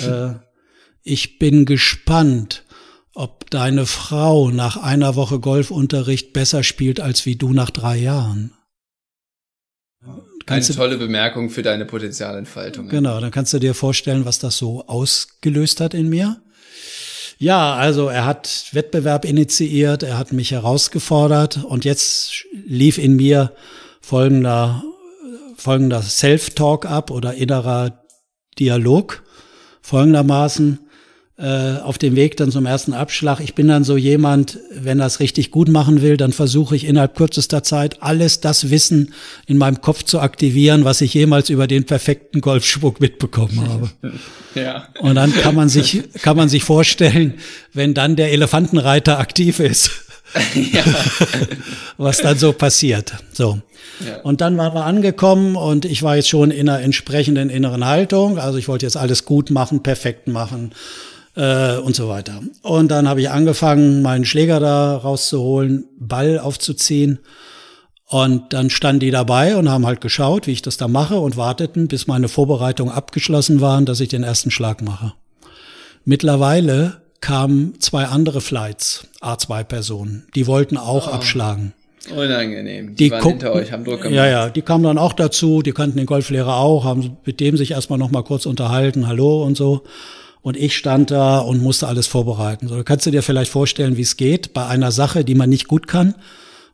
[0.06, 0.34] äh,
[1.02, 2.64] ich bin gespannt,
[3.14, 8.52] ob deine Frau nach einer Woche Golfunterricht besser spielt als wie du nach drei Jahren.
[10.48, 12.88] Kannst Eine tolle Bemerkung für deine Potenzialentfaltung.
[12.88, 16.40] Genau, dann kannst du dir vorstellen, was das so ausgelöst hat in mir.
[17.36, 23.52] Ja, also er hat Wettbewerb initiiert, er hat mich herausgefordert und jetzt lief in mir
[24.00, 24.82] folgender,
[25.56, 28.02] folgender Self-Talk ab oder innerer
[28.58, 29.22] Dialog
[29.82, 30.78] folgendermaßen
[31.40, 33.38] auf dem Weg dann zum ersten Abschlag.
[33.38, 36.84] Ich bin dann so jemand, wenn er es richtig gut machen will, dann versuche ich
[36.84, 39.14] innerhalb kürzester Zeit alles das Wissen
[39.46, 43.90] in meinem Kopf zu aktivieren, was ich jemals über den perfekten Golfschwung mitbekommen habe.
[44.54, 44.88] Ja.
[44.98, 47.34] Und dann kann man sich, kann man sich vorstellen,
[47.74, 49.90] wenn dann der Elefantenreiter aktiv ist.
[50.54, 50.84] Ja.
[51.96, 53.14] was dann so passiert.
[53.32, 53.60] So.
[54.06, 54.20] Ja.
[54.22, 58.38] Und dann waren wir angekommen und ich war jetzt schon in einer entsprechenden inneren Haltung.
[58.38, 60.72] Also ich wollte jetzt alles gut machen, perfekt machen
[61.38, 62.42] äh, und so weiter.
[62.62, 67.20] Und dann habe ich angefangen, meinen Schläger da rauszuholen, Ball aufzuziehen.
[68.06, 71.36] Und dann standen die dabei und haben halt geschaut, wie ich das da mache und
[71.36, 75.12] warteten, bis meine Vorbereitungen abgeschlossen waren, dass ich den ersten Schlag mache.
[76.04, 81.10] Mittlerweile kamen zwei andere Flights, A2-Personen, die wollten auch oh.
[81.10, 81.74] abschlagen.
[82.10, 82.94] Unangenehm.
[82.94, 84.14] Die, die waren hinter euch, haben Druck gemacht.
[84.14, 87.58] Ja, ja, die kamen dann auch dazu, die kannten den Golflehrer auch, haben mit dem
[87.58, 89.82] sich erstmal noch mal kurz unterhalten, hallo und so.
[90.40, 92.68] Und ich stand da und musste alles vorbereiten.
[92.68, 95.68] So, kannst du dir vielleicht vorstellen, wie es geht bei einer Sache, die man nicht
[95.68, 96.14] gut kann,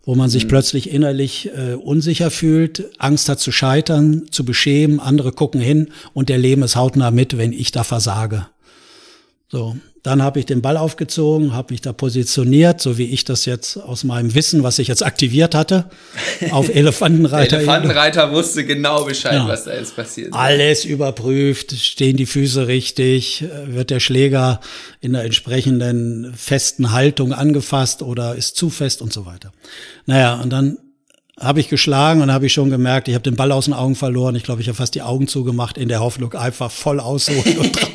[0.04, 0.48] wo man sich mhm.
[0.48, 6.28] plötzlich innerlich äh, unsicher fühlt, Angst hat zu scheitern, zu beschämen, andere gucken hin und
[6.28, 8.46] der Leben ist hautnah mit, wenn ich da versage.
[9.48, 13.46] So, dann habe ich den Ball aufgezogen, habe mich da positioniert, so wie ich das
[13.46, 15.86] jetzt aus meinem Wissen, was ich jetzt aktiviert hatte,
[16.50, 17.48] auf Elefantenreiter.
[17.48, 19.48] Der Elefantenreiter wusste genau Bescheid, ja.
[19.48, 20.34] was da jetzt passiert.
[20.34, 24.60] Alles überprüft, stehen die Füße richtig, wird der Schläger
[25.00, 29.52] in der entsprechenden festen Haltung angefasst oder ist zu fest und so weiter.
[30.04, 30.76] Naja, und dann
[31.40, 33.96] habe ich geschlagen und habe ich schon gemerkt, ich habe den Ball aus den Augen
[33.96, 34.36] verloren.
[34.36, 37.74] Ich glaube, ich habe fast die Augen zugemacht in der Hoffnung, einfach voll ausholen und
[37.80, 37.90] drauf.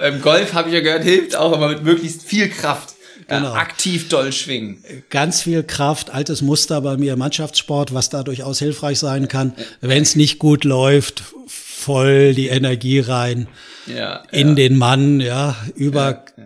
[0.00, 2.94] Beim Golf habe ich ja gehört, hilft auch, aber mit möglichst viel Kraft.
[3.28, 3.52] Genau.
[3.52, 4.82] aktiv doll schwingen.
[5.08, 9.52] Ganz viel Kraft, altes Muster bei mir im Mannschaftssport, was da durchaus hilfreich sein kann.
[9.80, 13.46] Wenn es nicht gut läuft, voll die Energie rein
[13.86, 14.54] ja, in ja.
[14.54, 16.44] den Mann, ja, über ja,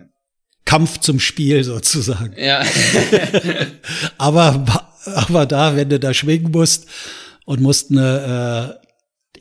[0.65, 2.35] Kampf zum Spiel sozusagen.
[2.37, 2.61] Ja.
[4.19, 6.87] aber, aber da, wenn du da schwingen musst
[7.45, 8.84] und musst eine äh,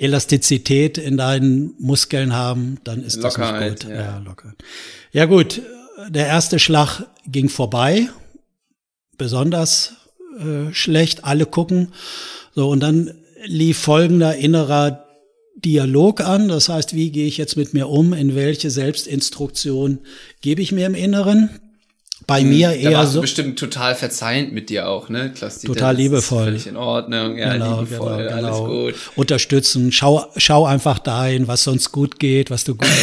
[0.01, 3.91] Elastizität in deinen Muskeln haben, dann ist Lockerheit, das nicht gut.
[3.91, 4.03] Ja.
[4.03, 4.55] ja, locker.
[5.13, 5.63] Ja gut,
[6.09, 8.09] der erste Schlag ging vorbei,
[9.17, 9.95] besonders
[10.39, 11.25] äh, schlecht.
[11.25, 11.89] Alle gucken.
[12.55, 13.13] So und dann
[13.45, 15.05] lief folgender innerer
[15.57, 16.49] Dialog an.
[16.49, 18.13] Das heißt, wie gehe ich jetzt mit mir um?
[18.13, 20.01] In welche Selbstinstruktion
[20.41, 21.51] gebe ich mir im Inneren?
[22.27, 23.19] Bei hm, mir eher da warst so.
[23.19, 25.33] Du bestimmt total verzeihend mit dir auch, ne?
[25.35, 26.45] Klaus total liebevoll.
[26.45, 28.49] Völlig in Ordnung, ja, genau, liebevoll, genau, genau.
[28.49, 28.95] alles gut.
[29.17, 32.89] Unterstützen, schau, schau einfach dahin, was sonst gut geht, was du gut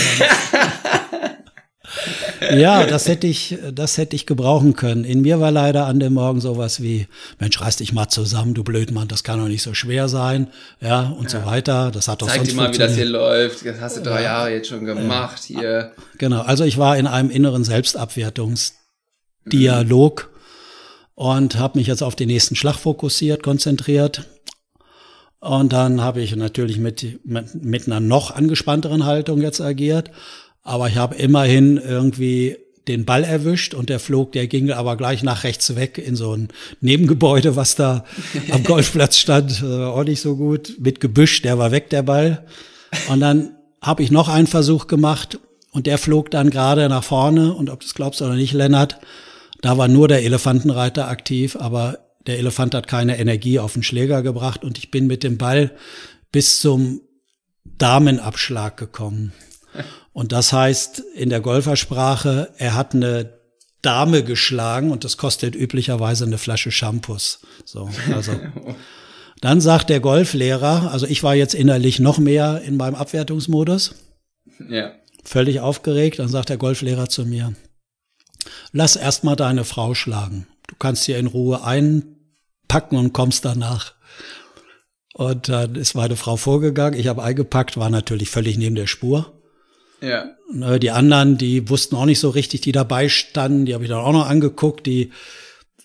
[2.54, 5.04] Ja, das hätte ich, das hätte ich gebrauchen können.
[5.04, 7.08] In mir war leider an dem Morgen sowas wie,
[7.40, 10.48] Mensch, reiß dich mal zusammen, du Blödmann, das kann doch nicht so schwer sein,
[10.80, 11.42] ja, und ja.
[11.42, 11.92] so weiter.
[11.92, 13.66] Das hat doch Zeig sonst dir mal, wie das hier läuft.
[13.66, 14.32] Das hast du drei ja.
[14.32, 15.92] Jahre jetzt schon gemacht hier.
[16.18, 16.42] Genau.
[16.42, 18.74] Also ich war in einem inneren Selbstabwertungs
[19.46, 20.30] Dialog
[21.16, 24.28] und habe mich jetzt auf den nächsten Schlag fokussiert, konzentriert.
[25.40, 30.12] Und dann habe ich natürlich mit, mit, mit einer noch angespannteren Haltung jetzt agiert.
[30.64, 35.24] Aber ich habe immerhin irgendwie den Ball erwischt und der flog, der ging aber gleich
[35.24, 36.50] nach rechts weg in so ein
[36.82, 38.06] Nebengebäude, was da
[38.52, 39.62] am Golfplatz stand.
[39.64, 40.76] war auch nicht so gut.
[40.80, 42.46] Mit Gebüsch, der war weg, der Ball.
[43.10, 45.40] Und dann habe ich noch einen Versuch gemacht
[45.72, 49.00] und der flog dann gerade nach vorne und ob du es glaubst oder nicht, Lennart,
[49.62, 54.22] da war nur der Elefantenreiter aktiv, aber der Elefant hat keine Energie auf den Schläger
[54.22, 55.72] gebracht und ich bin mit dem Ball
[56.32, 57.02] bis zum
[57.78, 59.34] Damenabschlag gekommen.
[60.14, 63.40] Und das heißt in der Golfersprache, er hat eine
[63.82, 67.40] Dame geschlagen und das kostet üblicherweise eine Flasche Shampoos.
[67.66, 68.34] So, also.
[69.42, 73.96] Dann sagt der Golflehrer, also ich war jetzt innerlich noch mehr in meinem Abwertungsmodus.
[74.70, 74.92] Ja.
[75.24, 76.20] Völlig aufgeregt.
[76.20, 77.54] Dann sagt der Golflehrer zu mir,
[78.72, 80.48] lass erst mal deine Frau schlagen.
[80.68, 83.94] Du kannst hier in Ruhe einpacken und kommst danach.
[85.14, 87.00] Und dann ist meine Frau vorgegangen.
[87.00, 89.34] Ich habe eingepackt, war natürlich völlig neben der Spur.
[90.02, 90.32] Ja.
[90.52, 93.90] Ne, die anderen, die wussten auch nicht so richtig, die dabei standen, die habe ich
[93.90, 95.12] dann auch noch angeguckt, die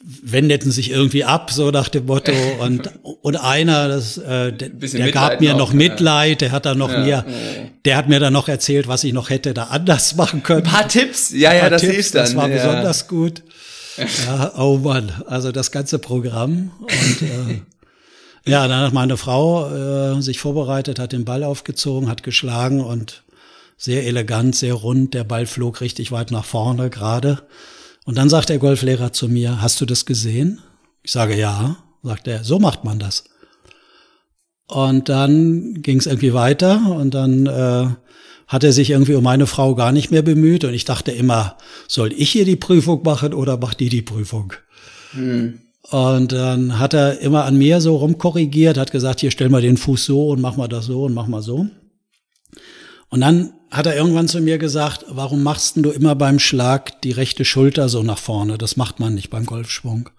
[0.02, 2.32] wendeten sich irgendwie ab, so nach dem Motto.
[2.60, 2.90] Und,
[3.22, 7.00] und einer, das, äh, der, der gab mir noch Mitleid, der hat dann noch ja,
[7.00, 7.24] mir,
[7.84, 10.64] der hat mir dann noch erzählt, was ich noch hätte da anders machen können.
[10.64, 12.24] Ein paar Tipps, ja, ja, das Tipps, ist dann.
[12.24, 12.54] Das war ja.
[12.56, 13.42] besonders gut.
[14.26, 16.70] Ja, oh Mann, also das ganze Programm.
[16.80, 17.62] Und äh,
[18.50, 23.22] ja, dann hat meine Frau äh, sich vorbereitet, hat den Ball aufgezogen, hat geschlagen und
[23.78, 25.14] sehr elegant, sehr rund.
[25.14, 27.42] Der Ball flog richtig weit nach vorne gerade.
[28.06, 30.60] Und dann sagt der Golflehrer zu mir, hast du das gesehen?
[31.02, 31.76] Ich sage ja.
[32.02, 33.24] Sagt er, so macht man das.
[34.68, 37.88] Und dann ging es irgendwie weiter und dann äh,
[38.46, 41.58] hat er sich irgendwie um meine Frau gar nicht mehr bemüht und ich dachte immer,
[41.88, 44.52] soll ich hier die Prüfung machen oder macht die die Prüfung?
[45.10, 45.60] Hm.
[45.90, 49.76] Und dann hat er immer an mir so rumkorrigiert, hat gesagt, hier stell mal den
[49.76, 51.66] Fuß so und mach mal das so und mach mal so.
[53.08, 57.12] Und dann hat er irgendwann zu mir gesagt, warum machst du immer beim Schlag die
[57.12, 58.58] rechte Schulter so nach vorne?
[58.58, 60.10] Das macht man nicht beim Golfschwung.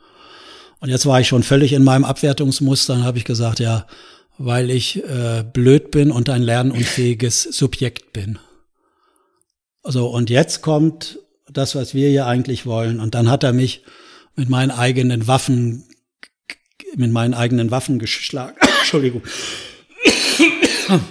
[0.80, 3.88] Und jetzt war ich schon völlig in meinem Abwertungsmuster und habe ich gesagt, ja,
[4.38, 8.38] weil ich äh, blöd bin und ein lernunfähiges Subjekt bin.
[9.84, 11.18] So, und jetzt kommt
[11.50, 13.00] das, was wir hier eigentlich wollen.
[13.00, 13.84] Und dann hat er mich
[14.36, 15.86] mit meinen eigenen Waffen,
[16.96, 18.58] mit meinen eigenen Waffen geschlagen.
[18.80, 19.24] Entschuldigung.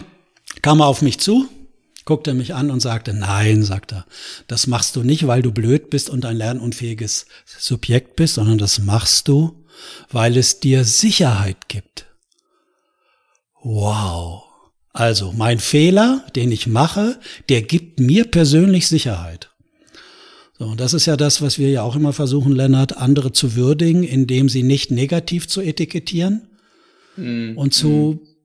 [0.62, 1.48] Kam er auf mich zu
[2.06, 4.06] guckte mich an und sagte, nein, sagt er,
[4.46, 8.78] das machst du nicht, weil du blöd bist und ein lernunfähiges Subjekt bist, sondern das
[8.78, 9.66] machst du,
[10.10, 12.06] weil es dir Sicherheit gibt.
[13.62, 14.44] Wow.
[14.92, 17.18] Also mein Fehler, den ich mache,
[17.50, 19.50] der gibt mir persönlich Sicherheit.
[20.58, 23.56] So, und das ist ja das, was wir ja auch immer versuchen, Lennart, andere zu
[23.56, 26.48] würdigen, indem sie nicht negativ zu etikettieren
[27.16, 28.35] mm, und zu mm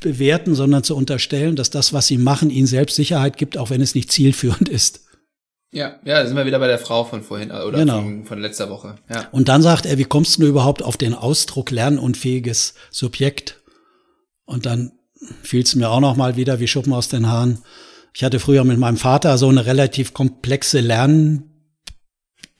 [0.00, 3.80] bewerten, sondern zu unterstellen, dass das, was sie machen, ihnen selbst Sicherheit gibt, auch wenn
[3.80, 5.00] es nicht zielführend ist.
[5.72, 8.00] Ja, ja, da sind wir wieder bei der Frau von vorhin äh, oder genau.
[8.00, 8.96] von, von letzter Woche.
[9.12, 9.28] Ja.
[9.32, 13.60] Und dann sagt er, wie kommst du überhaupt auf den Ausdruck lernunfähiges Subjekt?
[14.44, 14.92] Und dann
[15.42, 17.58] fiel es mir auch noch mal wieder wie Schuppen aus den Haaren.
[18.14, 21.55] Ich hatte früher mit meinem Vater so eine relativ komplexe Lern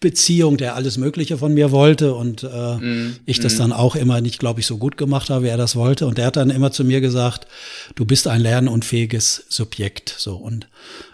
[0.06, 3.58] Beziehung, der alles Mögliche von mir wollte und äh, mm, ich das mm.
[3.58, 6.06] dann auch immer nicht, glaube ich, so gut gemacht habe, wie er das wollte.
[6.06, 7.48] Und der hat dann immer zu mir gesagt,
[7.96, 10.14] du bist ein lernunfähiges Subjekt.
[10.16, 10.68] So und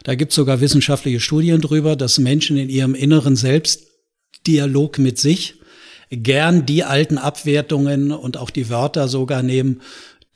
[0.05, 5.55] da gibt es sogar wissenschaftliche Studien drüber, dass Menschen in ihrem inneren Selbstdialog mit sich
[6.11, 9.81] gern die alten Abwertungen und auch die Wörter sogar nehmen,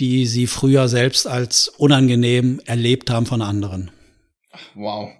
[0.00, 3.90] die sie früher selbst als unangenehm erlebt haben von anderen.
[4.74, 5.11] Wow.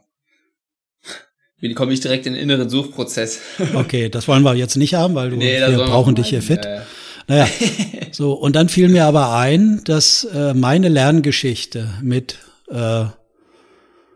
[1.59, 3.41] Wie komme ich direkt in den inneren Suchprozess?
[3.75, 6.65] okay, das wollen wir jetzt nicht haben, weil du, nee, wir brauchen dich hier fit.
[6.65, 6.83] Ja, ja.
[7.29, 7.49] Naja,
[8.13, 12.39] so, und dann fiel mir aber ein, dass äh, meine Lerngeschichte mit,
[12.71, 13.05] äh,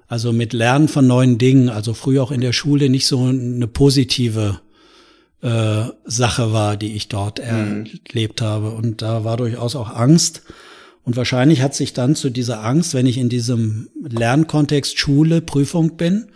[0.06, 3.66] also mit Lernen von neuen Dingen, also früher auch in der Schule nicht so eine
[3.66, 4.60] positive
[5.42, 7.86] äh, Sache war, die ich dort mhm.
[8.06, 8.70] erlebt habe.
[8.70, 10.42] Und da war durchaus auch Angst.
[11.02, 15.96] Und wahrscheinlich hat sich dann zu dieser Angst, wenn ich in diesem Lernkontext Schule, Prüfung
[15.96, 16.26] bin,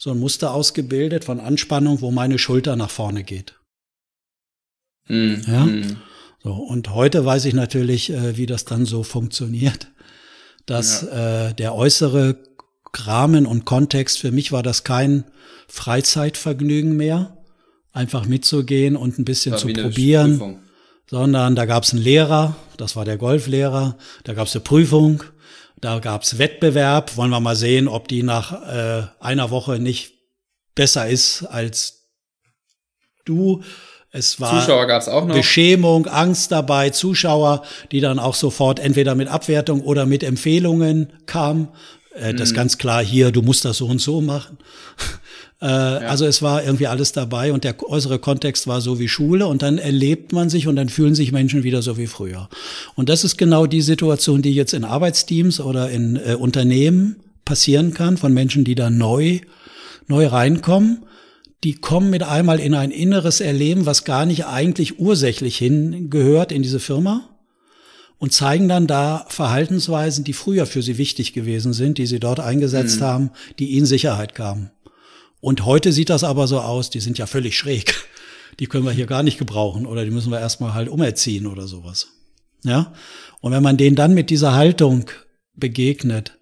[0.00, 3.56] so ein Muster ausgebildet von Anspannung, wo meine Schulter nach vorne geht.
[5.08, 5.66] Mm, ja.
[5.66, 6.00] Mm.
[6.42, 9.88] So, und heute weiß ich natürlich, äh, wie das dann so funktioniert,
[10.64, 11.48] dass ja.
[11.48, 12.38] äh, der äußere
[12.96, 15.24] Rahmen und Kontext, für mich war das kein
[15.68, 17.36] Freizeitvergnügen mehr,
[17.92, 20.60] einfach mitzugehen und ein bisschen zu probieren,
[21.10, 25.22] sondern da gab es einen Lehrer, das war der Golflehrer, da gab es eine Prüfung,
[25.80, 27.16] da gab's Wettbewerb.
[27.16, 30.14] Wollen wir mal sehen, ob die nach äh, einer Woche nicht
[30.74, 32.08] besser ist als
[33.24, 33.62] du.
[34.12, 35.34] Es war Zuschauer gab's auch noch.
[35.34, 37.62] Beschämung, Angst dabei, Zuschauer,
[37.92, 41.68] die dann auch sofort entweder mit Abwertung oder mit Empfehlungen kamen.
[42.14, 42.56] Äh, das mhm.
[42.56, 44.58] ganz klar hier, du musst das so und so machen.
[45.62, 45.98] Äh, ja.
[45.98, 49.62] Also es war irgendwie alles dabei und der äußere Kontext war so wie Schule und
[49.62, 52.48] dann erlebt man sich und dann fühlen sich Menschen wieder so wie früher.
[52.94, 57.92] Und das ist genau die Situation, die jetzt in Arbeitsteams oder in äh, Unternehmen passieren
[57.92, 59.40] kann, von Menschen, die da neu,
[60.06, 61.04] neu reinkommen.
[61.62, 66.62] Die kommen mit einmal in ein inneres Erleben, was gar nicht eigentlich ursächlich hingehört in
[66.62, 67.28] diese Firma
[68.18, 72.40] und zeigen dann da Verhaltensweisen, die früher für sie wichtig gewesen sind, die sie dort
[72.40, 73.04] eingesetzt mhm.
[73.04, 74.70] haben, die ihnen Sicherheit gaben.
[75.40, 77.94] Und heute sieht das aber so aus, die sind ja völlig schräg.
[78.58, 81.66] Die können wir hier gar nicht gebrauchen oder die müssen wir erstmal halt umerziehen oder
[81.66, 82.08] sowas.
[82.64, 82.92] Ja?
[83.40, 85.06] Und wenn man denen dann mit dieser Haltung
[85.54, 86.36] begegnet,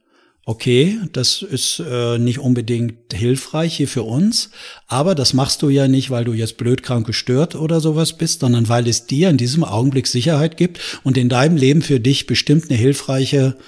[0.44, 4.50] okay, das ist äh, nicht unbedingt hilfreich hier für uns,
[4.86, 8.40] aber das machst du ja nicht, weil du jetzt blöd krank gestört oder sowas bist,
[8.40, 12.26] sondern weil es dir in diesem Augenblick Sicherheit gibt und in deinem Leben für dich
[12.26, 13.58] bestimmt eine hilfreiche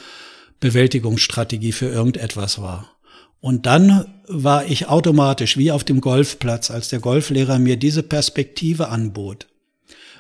[0.61, 2.97] Bewältigungsstrategie für irgendetwas war.
[3.41, 8.88] Und dann war ich automatisch wie auf dem Golfplatz, als der Golflehrer mir diese Perspektive
[8.88, 9.47] anbot,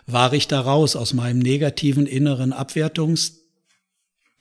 [0.06, 3.40] war ich da raus aus meinem negativen inneren Abwertungs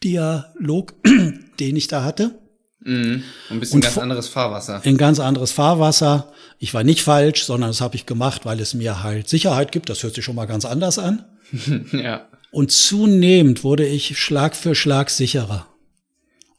[0.03, 0.93] Dialog,
[1.59, 2.39] den ich da hatte.
[2.80, 3.23] Mhm.
[3.49, 4.82] Ein bisschen und ganz anderes Fahrwasser.
[4.84, 6.32] Ein ganz anderes Fahrwasser.
[6.57, 9.89] Ich war nicht falsch, sondern das habe ich gemacht, weil es mir halt Sicherheit gibt.
[9.89, 11.25] Das hört sich schon mal ganz anders an.
[11.91, 12.27] ja.
[12.51, 15.67] Und zunehmend wurde ich Schlag für Schlag sicherer.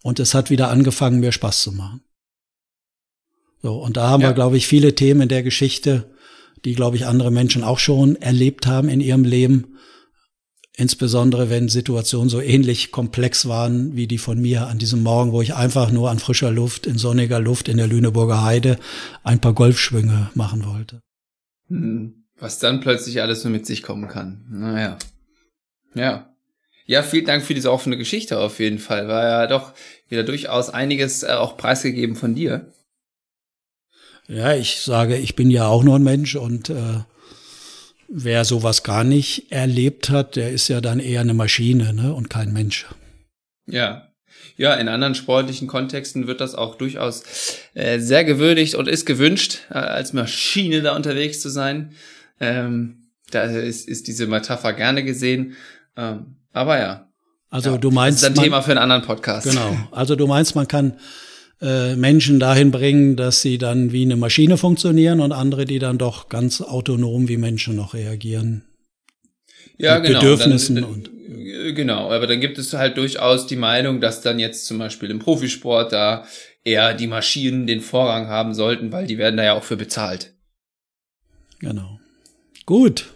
[0.02, 2.02] Und es hat wieder angefangen, mir Spaß zu machen.
[3.62, 4.28] So, und da haben ja.
[4.28, 6.10] wir, glaube ich, viele Themen in der Geschichte,
[6.64, 9.78] die, glaube ich, andere Menschen auch schon erlebt haben in ihrem Leben,
[10.80, 15.42] Insbesondere wenn Situationen so ähnlich komplex waren wie die von mir an diesem Morgen, wo
[15.42, 18.78] ich einfach nur an frischer Luft, in sonniger Luft in der Lüneburger Heide
[19.22, 21.02] ein paar Golfschwünge machen wollte.
[21.68, 24.46] Hm, was dann plötzlich alles nur mit sich kommen kann.
[24.48, 24.98] Naja.
[25.94, 26.34] Ja.
[26.86, 29.06] Ja, vielen Dank für diese offene Geschichte auf jeden Fall.
[29.06, 29.74] War ja doch
[30.08, 32.72] wieder durchaus einiges äh, auch preisgegeben von dir.
[34.30, 37.00] Ja, ich sage, ich bin ja auch nur ein Mensch und äh,
[38.12, 42.28] Wer sowas gar nicht erlebt hat, der ist ja dann eher eine Maschine ne, und
[42.28, 42.86] kein Mensch.
[43.66, 44.08] Ja.
[44.56, 47.22] Ja, in anderen sportlichen Kontexten wird das auch durchaus
[47.74, 51.92] äh, sehr gewürdigt und ist gewünscht, äh, als Maschine da unterwegs zu sein.
[52.40, 55.54] Ähm, da ist, ist diese Metapher gerne gesehen.
[55.96, 57.08] Ähm, aber ja.
[57.48, 58.24] Also ja, du meinst.
[58.24, 59.48] Das ist ein Thema für einen anderen Podcast.
[59.48, 59.78] Genau.
[59.92, 60.94] Also du meinst, man kann
[61.60, 65.98] äh, Menschen dahin bringen, dass sie dann wie eine Maschine funktionieren und andere, die dann
[65.98, 68.64] doch ganz autonom wie Menschen noch reagieren.
[69.76, 70.20] Ja, Mit genau.
[70.20, 71.10] Bedürfnissen dann, und
[71.74, 75.18] genau, aber dann gibt es halt durchaus die Meinung, dass dann jetzt zum Beispiel im
[75.18, 76.26] Profisport da
[76.64, 80.34] eher die Maschinen den Vorrang haben sollten, weil die werden da ja auch für bezahlt.
[81.60, 81.98] Genau.
[82.66, 83.06] Gut.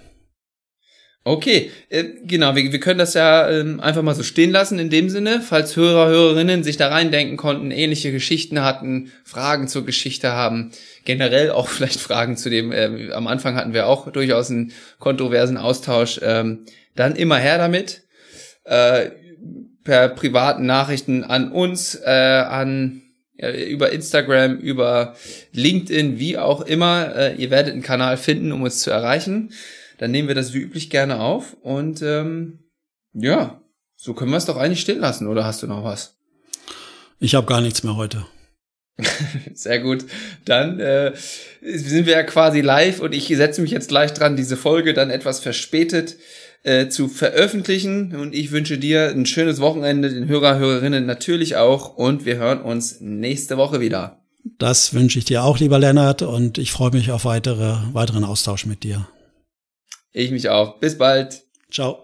[1.26, 4.90] Okay, äh, genau, wir, wir können das ja ähm, einfach mal so stehen lassen in
[4.90, 10.32] dem Sinne, falls Hörer, Hörerinnen sich da reindenken konnten, ähnliche Geschichten hatten, Fragen zur Geschichte
[10.32, 10.72] haben,
[11.06, 15.56] generell auch vielleicht Fragen zu dem, äh, am Anfang hatten wir auch durchaus einen kontroversen
[15.56, 18.02] Austausch, ähm, dann immer her damit,
[18.64, 19.08] äh,
[19.82, 23.00] per privaten Nachrichten an uns, äh, an
[23.66, 25.16] über Instagram, über
[25.52, 29.50] LinkedIn, wie auch immer, äh, ihr werdet einen Kanal finden, um uns zu erreichen
[29.98, 32.60] dann nehmen wir das wie üblich gerne auf und ähm,
[33.12, 33.60] ja,
[33.96, 36.16] so können wir es doch eigentlich stehen lassen, oder hast du noch was?
[37.20, 38.26] Ich habe gar nichts mehr heute.
[39.54, 40.04] Sehr gut.
[40.44, 41.12] Dann äh,
[41.62, 45.10] sind wir ja quasi live und ich setze mich jetzt gleich dran, diese Folge dann
[45.10, 46.16] etwas verspätet
[46.62, 48.14] äh, zu veröffentlichen.
[48.14, 51.96] Und ich wünsche dir ein schönes Wochenende, den Hörer, Hörerinnen natürlich auch.
[51.96, 54.20] Und wir hören uns nächste Woche wieder.
[54.58, 58.66] Das wünsche ich dir auch, lieber Lennart, und ich freue mich auf weitere, weiteren Austausch
[58.66, 59.08] mit dir.
[60.14, 60.78] Ich mich auch.
[60.78, 61.42] Bis bald.
[61.70, 62.03] Ciao.